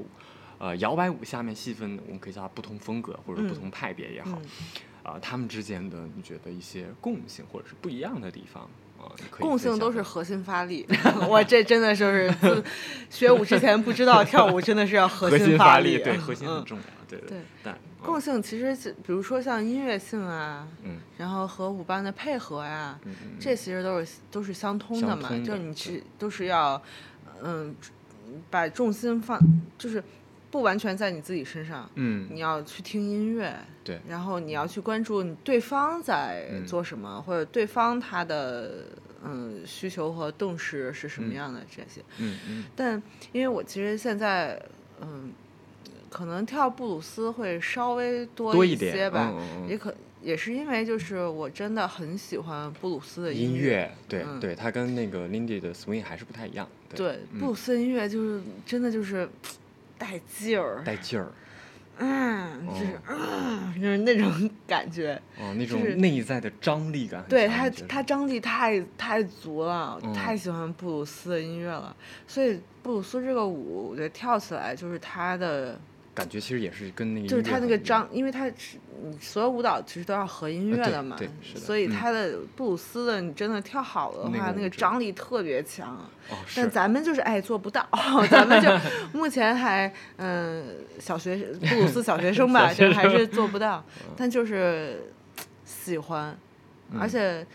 [0.59, 4.39] 呃摇摆舞下面细分，我们可以叫它不同风格或者不同派别也好。
[5.03, 8.69] 啊，他们之间的你觉得一些共性或者是不一样的地方啊？
[9.31, 10.87] 共性都是核心发力。
[11.27, 12.33] 我这真的就是
[13.09, 17.37] 学舞之前不知道跳舞真的是要核心发力，对，核心很重要，对对。
[17.63, 26.81] 但共性其实比如说像音乐性啊，嗯，然后和舞伴的配合呀，嗯这其实都是都是相通的嘛，就是你是都是要
[27.41, 27.75] 嗯
[28.49, 29.39] 把重心放
[29.77, 30.03] 就是。
[30.53, 38.85] 不完全在你自己身上，嗯，你要去听音乐，对，然后你要去关注你对方在做什么，或者对方他的
[39.23, 42.65] 嗯需求和动势是什么样的这些，嗯嗯。
[42.75, 44.61] 但因为我其实现在
[45.01, 45.31] 嗯，
[46.07, 49.33] 可能跳布鲁斯会稍微多一些吧，
[49.67, 59.27] 也可也是因为就是我真的很喜欢布鲁斯的音乐，对对，它跟那个 Lindy 的 swing 还是不太一样，对，布鲁斯音乐就是真的就是。
[59.97, 61.32] 带劲儿，带劲儿，
[61.97, 71.95] 嗯，就是嗯，就是那种 感觉，哦，那种内在的张力感，对他，他张力太太足了，太喜欢布鲁斯的音乐了，
[72.27, 75.79] 所以布鲁斯这个舞，我觉得跳起来就是他的。
[76.13, 78.54] 感觉其实也是跟那个，就是他那个张，因为他是
[79.19, 81.17] 所有舞蹈其实都要合音乐的嘛，
[81.56, 86.08] 所以他的布鲁斯的你真的跳好的话，那个张力特别强。
[86.30, 87.88] 哦，但咱们就是哎做不到，
[88.30, 88.69] 咱们就
[89.12, 90.63] 目前还嗯
[90.99, 93.84] 小学布鲁斯小学生吧，就还是做不到。
[94.15, 95.12] 但就是
[95.65, 96.38] 喜欢，
[96.99, 97.45] 而且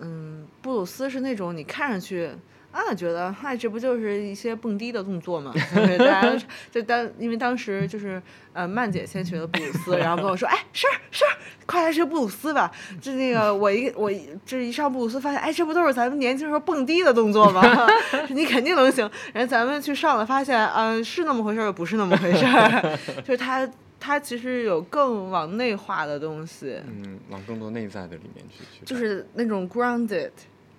[0.00, 2.30] 嗯布鲁斯是那种你看上去。
[2.70, 5.52] 啊，觉得嗨，这不就是一些蹦迪的动作吗？
[5.98, 11.24] 大家就当因为当时就是呃，曼姐先学的布鲁斯，然后跟我说，哎，是是，
[11.66, 12.70] 快来学布鲁斯吧。
[13.00, 14.12] 就那个我一我
[14.44, 17.62] 这一上布鲁斯，发现哎，这不都是咱们年轻时候蹦迪的动作吗？
[18.28, 19.10] 你肯定能行。
[19.32, 22.98] 然后咱们去上了，发现嗯，是那么回事儿，又不是那么回事儿。
[23.24, 28.84] 就是他它其实有更往内化的东西，嗯，往更多内在的里面去去。
[28.84, 30.30] 就是那种 grounded，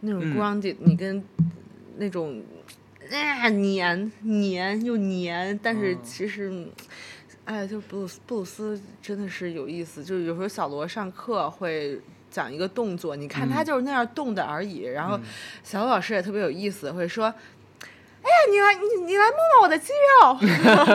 [0.02, 1.22] 那种 grounded，你跟。
[2.00, 2.42] 那种
[3.12, 6.66] 啊黏黏又黏，但是其实，
[7.44, 10.02] 哎，就布鲁斯布鲁斯真的是有意思。
[10.04, 12.00] 就是有时候小罗上课会
[12.32, 14.84] 讲一个动作，你看他就是那样动的而已。
[14.84, 15.20] 然后
[15.62, 17.26] 小罗老师也特别有意思，会说
[18.24, 20.38] ：“哎呀，你来你你来摸摸我的肌肉。”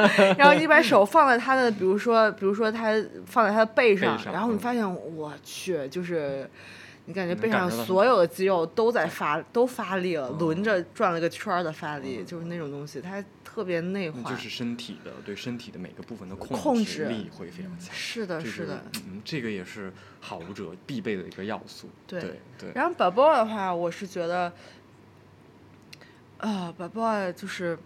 [0.38, 2.92] 然后你把手放在他的，比如说比如说他
[3.26, 4.82] 放在他的背上，然后你发现
[5.16, 6.48] 我去就是。
[7.06, 14.30] 你感觉背上所有的肌肉都在发，都发力了，轮着转了个圈儿的发力，就是那种东西，它特别内化。
[14.30, 17.94] 就是身体的对身体的每个部分的控制力会非常强。
[17.94, 18.82] 是的，是的。
[19.06, 21.90] 嗯，这个也是好舞者必备的一个要素。
[22.06, 22.72] 对对。
[22.74, 24.50] 然后 b a b o 的话，我是觉得，
[26.38, 27.78] 啊 b a b o 就是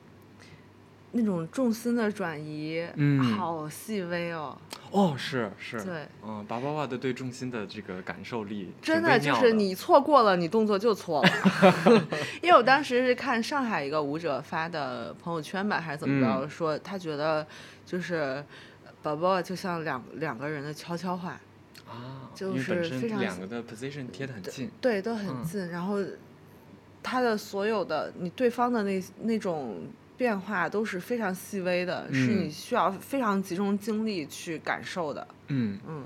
[1.13, 4.57] 那种重心的转移，嗯，好细微哦。
[4.91, 11.29] 哦，是是，对，嗯，巴巴瓦的对重心的这个感受力，真的就是你错过了，你动作就错了。
[12.43, 17.47] 因为我当时是看上海一个舞者发的朋友圈吧，还是怎么着，说他觉得
[17.85, 18.43] 就是
[19.03, 21.39] 巴巴瓦就像两两个人的悄悄话
[21.87, 25.99] 啊，就是非常两个的 position 贴的很近，对，都很近，然后
[27.03, 29.83] 他的所有的你对方的那那种。
[30.19, 35.27] 变化都是非常细微的，是你需要非常集中精力去感受的。
[35.47, 36.05] 嗯嗯，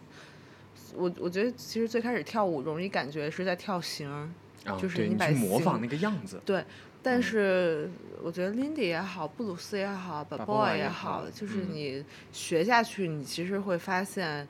[0.94, 4.30] 我我觉得其实最开始跳舞容易感觉是在跳形，
[4.78, 6.38] 就是你把模仿那个样子。
[6.44, 6.62] 对，
[7.02, 7.90] 但是
[8.22, 14.46] 我觉得 Lindy 也好，布鲁斯也好 b o y 也好，就是你学下去，你其实会发现，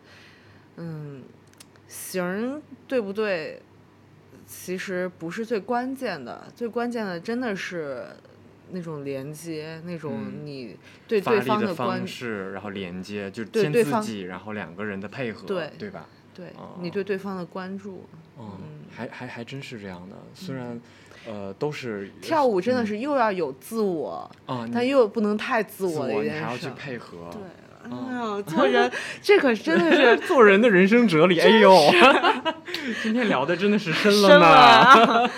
[0.76, 1.22] 嗯，
[1.86, 3.62] 型对不对，
[4.44, 8.08] 其实不是最关键的，最关键的真的是。
[8.72, 16.06] 那种连接，那种你对对方的方式，然后连接，就先自己，然后两个人的配合，对对吧？
[16.34, 16.46] 对，
[16.80, 18.06] 你对对方的关注，
[18.38, 18.58] 嗯，
[18.90, 20.16] 还还还真是这样的。
[20.34, 20.80] 虽然，
[21.26, 27.30] 呃，都是跳舞，真的是又要有自我，啊，但又不能太自我的一件事，还要去配合。
[27.30, 27.42] 对，
[27.84, 31.38] 哎呀，做人 这可真的是做人的人生哲理。
[31.44, 31.76] 哎呦，
[33.02, 35.30] 今天聊的真的是深了呢。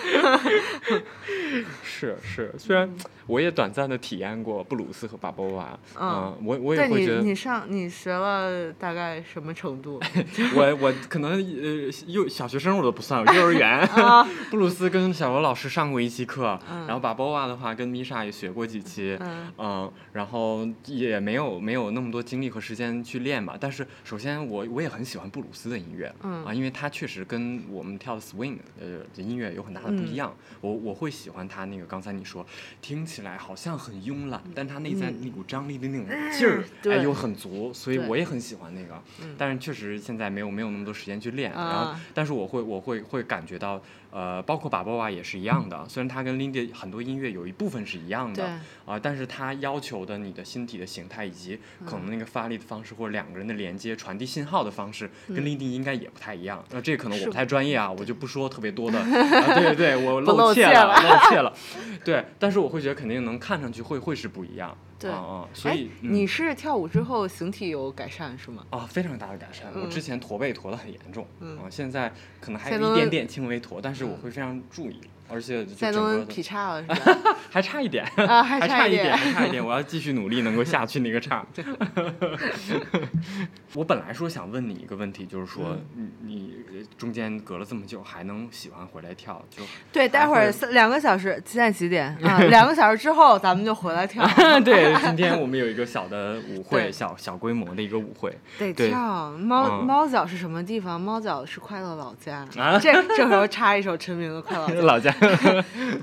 [1.94, 2.90] 是是，虽然。
[3.26, 9.98] 我也短暂的体验过布鲁斯和巴波瓦，嗯，我我也会觉得你上你学了大概什么程度？
[10.54, 13.88] 我我可能呃幼小学生我都不算，幼儿园。
[14.52, 19.18] 布鲁斯跟小罗老师上过一期课，然后巴波瓦的话跟米莎也学过几期，
[19.56, 23.56] 嗯，然后也没有没有那么多精力和时间去练吧。
[23.58, 26.14] 但是首先我我也很喜欢布鲁斯的音乐，
[26.44, 30.30] 啊，因为它确实跟我们跳的 swing 呃音乐有很大的不一样。
[30.60, 32.44] 我我会喜欢他那个刚才你说
[32.82, 33.04] 听。
[33.04, 39.00] 起来好像很慵懒，但他内在那股张力的那种劲儿，哎，又很足，所以我也很喜欢那个。
[39.36, 43.80] 但是确实现在没有没有那么多时间去练，然后，但是我会我会会感觉到。
[44.14, 48.44] 呃，包括巴波娃也是一样的，虽然它跟 Lindy 很多音乐有一部分是一样的，
[48.86, 56.64] 啊，但是它要求的你的心体的形态以及可能那个发力的方式或者两个人的连接传递信号的方式，跟 Lindy 应该也不太一样。
[56.70, 59.02] 那这可能我不太专业啊，我就不说特别多的。
[59.02, 61.52] 对对对，我露怯了，露怯了。
[62.04, 64.76] 对，但是我会觉得肯定能看上去会会是不一样。
[65.04, 68.64] 对，嗯，所以你是跳舞之后形体有改善是吗？
[68.70, 69.66] 啊，非常大的改善。
[69.74, 75.00] 我之前驼背驼的很严重，嗯，现在可能还有一点点轻微驼，但是我会非常注意。
[75.26, 76.94] 而且再能劈叉了是吧？
[77.50, 81.44] 还差一点啊，还差一点，还差一点，我要继续努力，能够下去那个叉。
[83.74, 86.54] 我本来说想问你一个问题，就是说你你
[86.96, 89.42] 中间隔了这么久，还能喜欢回来跳？
[89.50, 89.62] 就
[89.92, 92.38] 对，待会儿两个小时，现在几点啊？
[92.48, 94.26] 两个小时之后咱们就回来跳。
[94.64, 98.36] 对，今天我们有一个小的舞会，小小规模的一个舞会。
[98.58, 101.00] 得跳猫猫脚是什么地方？
[101.00, 102.46] 猫脚是快乐老家。
[102.80, 105.10] 这这时候插一首陈明的《快乐老家》。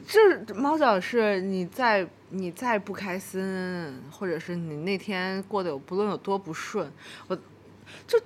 [0.08, 3.42] 就是猫脚是你在你再不开心，
[4.10, 6.92] 或者是你那天过得有不论有多不顺，
[7.28, 7.36] 我
[8.08, 8.20] 就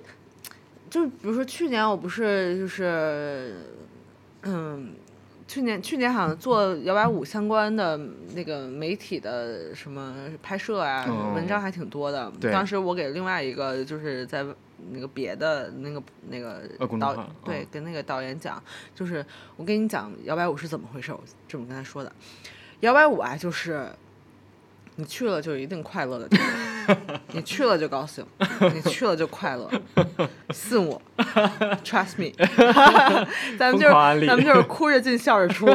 [0.96, 3.54] 就比如说去年我不是就是
[4.44, 4.94] 嗯，
[5.46, 8.00] 去年去年好像做摇摆舞相关的
[8.34, 12.32] 那个媒体的什么拍摄啊，文章还挺多的。
[12.50, 14.46] 当时我给另外一个就是在。
[14.92, 16.60] 那个别的那个那个
[17.00, 18.62] 导对跟那个导演讲，
[18.94, 19.24] 就是
[19.56, 22.12] 我跟你讲摇摆舞是怎么回事，我这么跟他说的，
[22.80, 23.88] 摇摆舞啊就是。
[24.98, 26.28] 你去了就一定快乐的，
[27.32, 28.24] 你去了就高兴，
[28.74, 29.70] 你去了就快乐，
[30.50, 31.00] 信我
[31.84, 32.32] ，trust me，
[33.58, 35.66] 咱们就是咱们就是哭着进笑着出，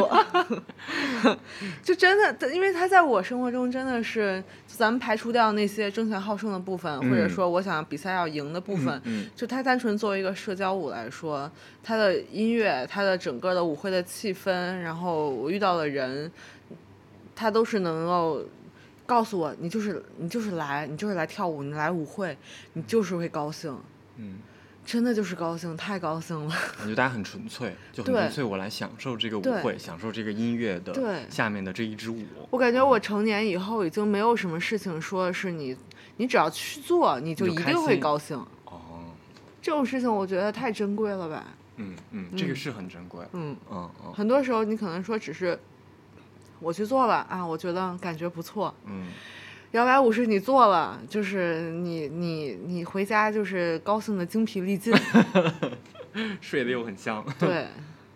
[1.84, 9.00] 就真的，因为他在我生活中真的是，咱们排除掉那些争强好胜的部分，或者说我想比赛要赢的部分，
[9.36, 11.48] 就他单纯作为一个社交舞来说，
[11.80, 14.50] 他的音乐，他的整个的舞会的气氛，
[14.80, 16.28] 然后我遇到的人，
[17.36, 18.44] 他都是能够。
[19.12, 22.34] 告诉我，你就是你就是来，你就是来跳舞，你来舞会，
[22.72, 23.78] 你就是会高兴，
[24.16, 24.38] 嗯，
[24.86, 26.56] 真的就是高兴，太高兴了。
[26.78, 32.24] 感觉大家很纯粹，就很纯粹，我来享受这个舞会，享受这个音乐的下面的这一支舞。
[32.48, 35.76] 我感觉我成年以后已经没有什么事情说是你，
[36.16, 38.38] 你只要去做，你就一定会高兴。
[38.64, 39.12] 哦，
[39.60, 41.44] 这种事情我觉得太珍贵了吧？
[41.76, 43.26] 嗯嗯，这个是很珍贵。
[43.32, 45.58] 嗯嗯嗯，很多时候你可能说只是。
[46.62, 48.74] 我去做了啊，我觉得感觉不错。
[48.86, 49.06] 嗯，
[49.72, 54.94] 摇摆舞是你做了，就是你你你回家就是高兴的精疲力尽，
[56.40, 57.24] 睡得又很香。
[57.38, 57.66] 对，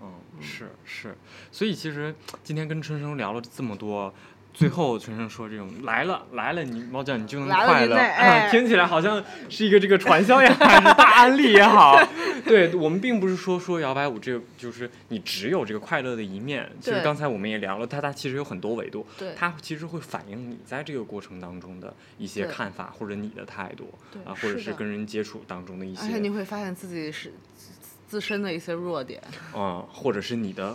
[0.01, 1.17] 嗯，是是，
[1.51, 4.13] 所以其实今天跟春生聊了这么多。
[4.57, 7.97] 最后，全生说：“这种来了来了，你猫叫你就能快乐，
[8.51, 11.95] 听起来好像是一个这个传销也好，还是大案例也好。
[12.47, 16.67] 对我们并不是说说摇摆舞这个就是你只有这个快乐的一面。
[16.81, 23.93] 其实刚才我们也聊了，它它其实有很多维度，它其实会反映你在这个过程当中的一些看法或者你的态度
[24.25, 26.07] 啊，或者是跟人接触当中的一些。
[26.07, 27.31] 而且你会发现自己是
[28.09, 29.23] 自身的一些弱点，
[29.55, 30.75] 嗯，或者是你的。”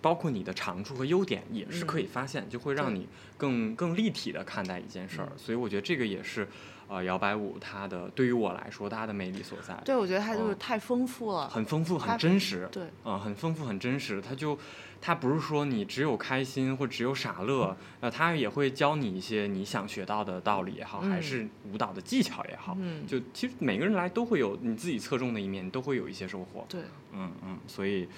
[0.00, 5.30] 包括你的长处和优点也是可以发现，就会让你更更立体的看待一件事儿。
[5.36, 6.48] 所以我觉得这个也是，
[6.90, 9.74] 呃摇摆舞它的对于我来说它的魅力所在。
[9.84, 12.68] 对，我觉得它就是太丰富了，很丰富，很真实。
[12.72, 14.20] 对，啊、很丰富，很真实。
[14.20, 14.58] 它就，
[15.00, 22.76] 它不是说你只有开心或只有傻乐，呃，它也会教你一些你想学到的道理也好，还嗯是舞蹈的技巧也好。
[22.80, 26.66] 嗯，就其实每个人来都会有你自己侧重的一面，都会有一些收获。
[26.68, 26.80] 对，
[27.12, 28.08] 嗯嗯，所以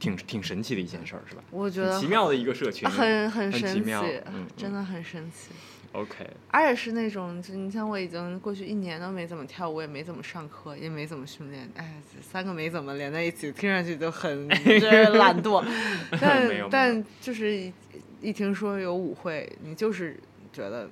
[0.00, 1.42] 挺挺神奇的一件事儿，是吧？
[1.52, 2.88] 我觉得很奇妙的一个社群。
[2.90, 5.52] 很很神奇妙嗯，真的很神奇。
[5.96, 15.64] OK，而且是那种，就你像我已经过去一年都没怎么跳舞，也没怎么上课，也没怎么训练，哎，三个没怎么连在一起，听上去就很 就是懒惰。
[16.20, 17.72] 但但就是一
[18.20, 20.18] 一听说有舞会，你就是
[20.52, 20.88] 觉得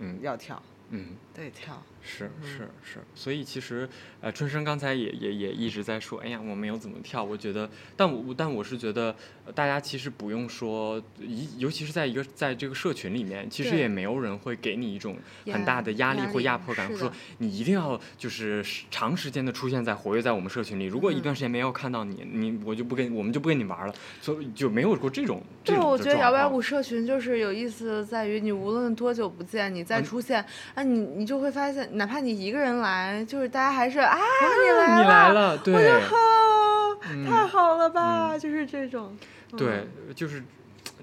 [0.00, 1.06] 嗯要跳，嗯。
[1.34, 1.80] 得跳。
[2.08, 2.48] 是嗯。
[2.48, 2.68] 是。
[2.82, 3.86] 是，所以其实，
[4.20, 15.16] 呃，春生刚才也也也一直在说，哎呀，我没有怎么跳，我觉得，但我但我是觉得，呃大家其实不用说，一尤其是在一个在这个社群里面，其实也没有人会给你一种
[15.52, 21.22] 很大的压力或压迫感，说你一定要就是长时间的出现在活跃在我们社群里，如果一嗯。
[21.28, 30.04] 段时间没有看到你，你我就不跟我们就不跟你玩了，所以就没有过这种这对，种我觉得摇摆舞社群就是有意思，在于你无论多久不见，你再嗯。
[30.04, 30.42] 出现，
[30.74, 39.14] 啊，你你就会发现，哪怕你一个人来，就是大家还是啊，你来你来了，对我就啊，嗯太好了吧，就是这种。
[39.56, 40.42] 对嗯，就是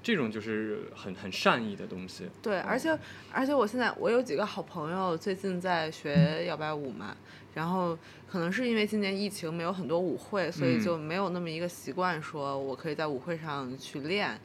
[0.02, 2.98] 这种就是很很善意的东西，对，而且
[3.32, 7.16] 而且我现在我有几个好朋友最近在学摇摆舞嘛，
[7.54, 7.98] 然后
[8.30, 10.80] 可能是因为今年疫情没有很多舞会，所以嗯。
[10.80, 14.38] 就没有那么一个习惯，说我可以在舞会上去练，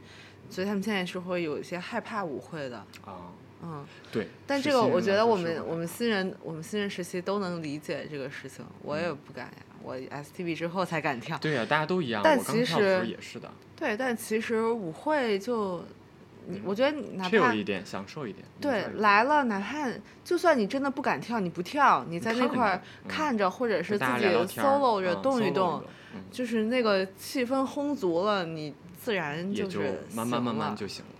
[0.49, 3.29] 所以他们现在是会有一些害怕舞会的，啊，
[3.63, 3.85] 嗯。
[4.11, 4.27] 对。
[4.45, 9.53] 但这个我觉得我们我们新人我们新人时期都能理解这个事情，我也不敢呀，
[9.83, 11.37] 我 STB 之后才敢跳。
[11.37, 12.21] 对呀、大家都一样。
[12.23, 15.83] 但其实也是的，对，但其实舞会就，
[16.47, 18.45] 你我觉得哪怕一点享受一点。
[18.59, 19.89] 对来了，哪怕
[20.23, 24.25] 就算你真的不敢跳，你不跳，你在那块看着，或者是自己
[24.59, 25.83] solo 着嗯动一动，
[26.13, 31.10] 嗯就是那个气氛烘足了，你自然也就就是慢慢慢慢就行了。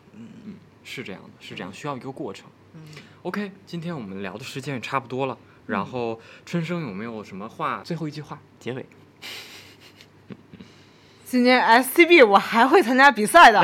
[0.84, 2.48] 是这样的，是这样，需要一个过程。
[2.74, 2.82] 嗯
[3.24, 5.38] OK，今天我们聊的时间也差不多了。
[5.68, 7.82] 然后春生有没有什么话？
[7.84, 8.86] 最后一句话，结尾。
[11.24, 13.64] 今年 SCB 我还会参加比赛的。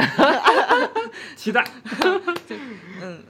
[1.36, 1.66] 期待。
[3.02, 3.24] 嗯，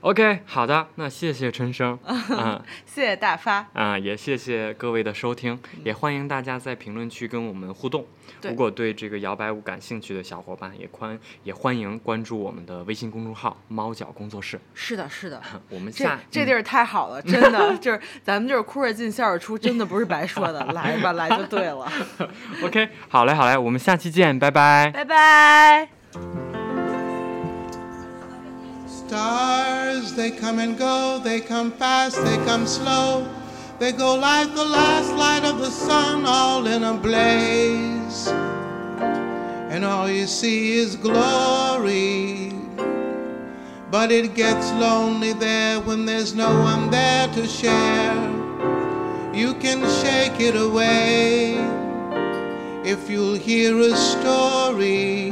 [0.00, 3.66] OK，好的，那谢谢春生，嗯 谢谢大发。
[3.72, 8.06] 啊、也谢谢各位的收听，也欢迎大家在评论区跟我们互动。
[8.42, 15.40] 如果对这个摇摆舞感兴趣的小伙伴，也欢也欢迎关注我们的微信公众号“猫脚工作室是的，是的。
[15.70, 21.90] ”。我们这下嗯这地儿太好了，真的 就是咱们就是哭着进笑着出，真的不是白说的，来吧，来就对了
[22.62, 24.90] ，OK，好嘞，好嘞，我们下期见，拜拜。
[24.92, 26.65] 拜拜。
[29.08, 33.24] Stars, they come and go, they come fast, they come slow.
[33.78, 38.26] They go like the last light of the sun, all in a blaze.
[39.70, 42.50] And all you see is glory.
[43.92, 48.16] But it gets lonely there when there's no one there to share.
[49.32, 51.54] You can shake it away
[52.84, 55.30] if you'll hear a story.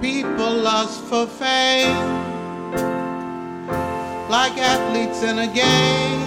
[0.00, 1.94] People lust for fame,
[4.30, 6.20] like athletes in a game.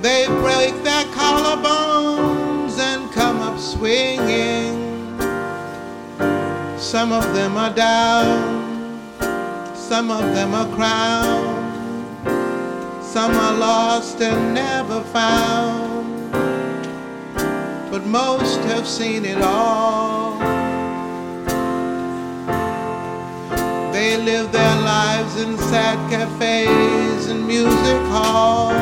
[0.00, 5.18] They break their collarbones and come up swinging.
[6.78, 9.00] Some of them are down,
[9.74, 12.24] some of them are crowned,
[13.04, 15.90] some are lost and never found
[17.90, 20.59] but most have seen it all.
[24.00, 28.72] They live their lives in sad cafes and music halls.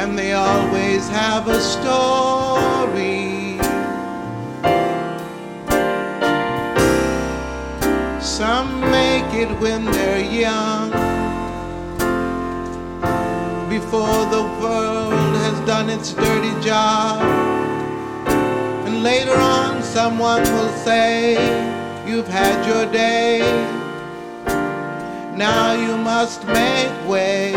[0.00, 3.58] And they always have a story.
[8.22, 10.90] Some make it when they're young
[13.68, 17.41] before the world has done its dirty job.
[19.02, 21.32] Later on, someone will say,
[22.06, 23.40] You've had your day.
[25.36, 27.52] Now you must make way.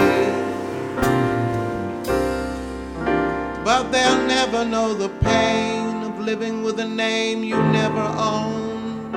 [3.63, 9.15] But they'll never know the pain of living with a name you never owned.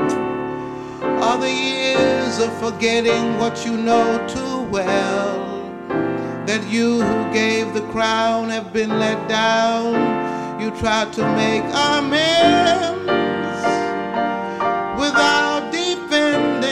[1.24, 5.49] Or the years of forgetting what you know too well
[6.45, 10.38] that you who gave the crown have been let down.
[10.59, 13.06] You tried to make amends
[14.98, 16.66] without defending,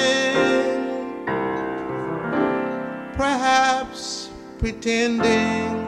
[3.17, 4.29] perhaps
[4.59, 5.87] pretending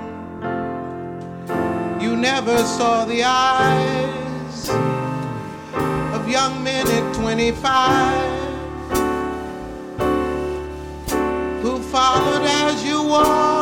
[2.01, 4.69] you never saw the eyes
[6.15, 8.39] of young men at 25.
[11.63, 13.58] Who followed as you walked?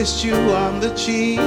[0.00, 1.38] Kissed you on the cheek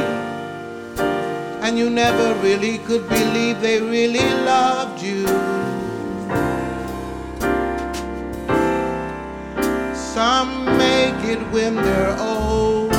[1.64, 5.26] and you never really could believe they really loved you.
[9.96, 12.92] Some make it when they're old.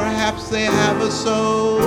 [0.00, 1.78] Perhaps they have a soul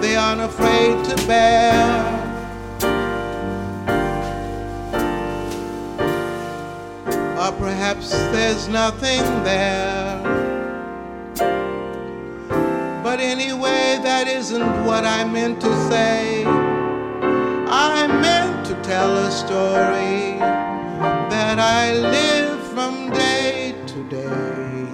[0.00, 2.25] they aren't afraid to bear.
[7.46, 10.20] Or perhaps there's nothing there.
[13.04, 16.44] But anyway, that isn't what I meant to say.
[16.44, 20.40] I meant to tell a story
[21.30, 24.88] that I live from day to day.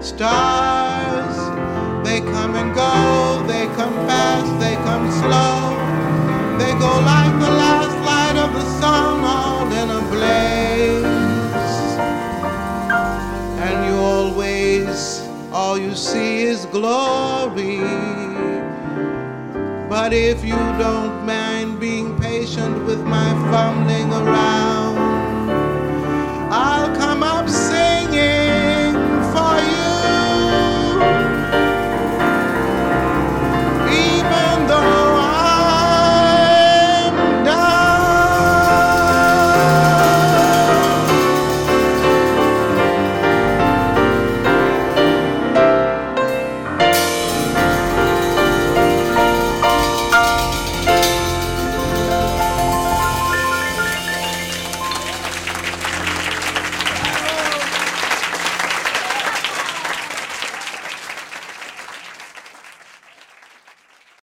[0.00, 1.36] Stars,
[2.04, 5.78] they come and go, they come fast, they come slow.
[6.58, 7.67] They go like the light
[15.88, 17.78] you see is glory.
[19.88, 24.04] But if you don't mind being patient with my family,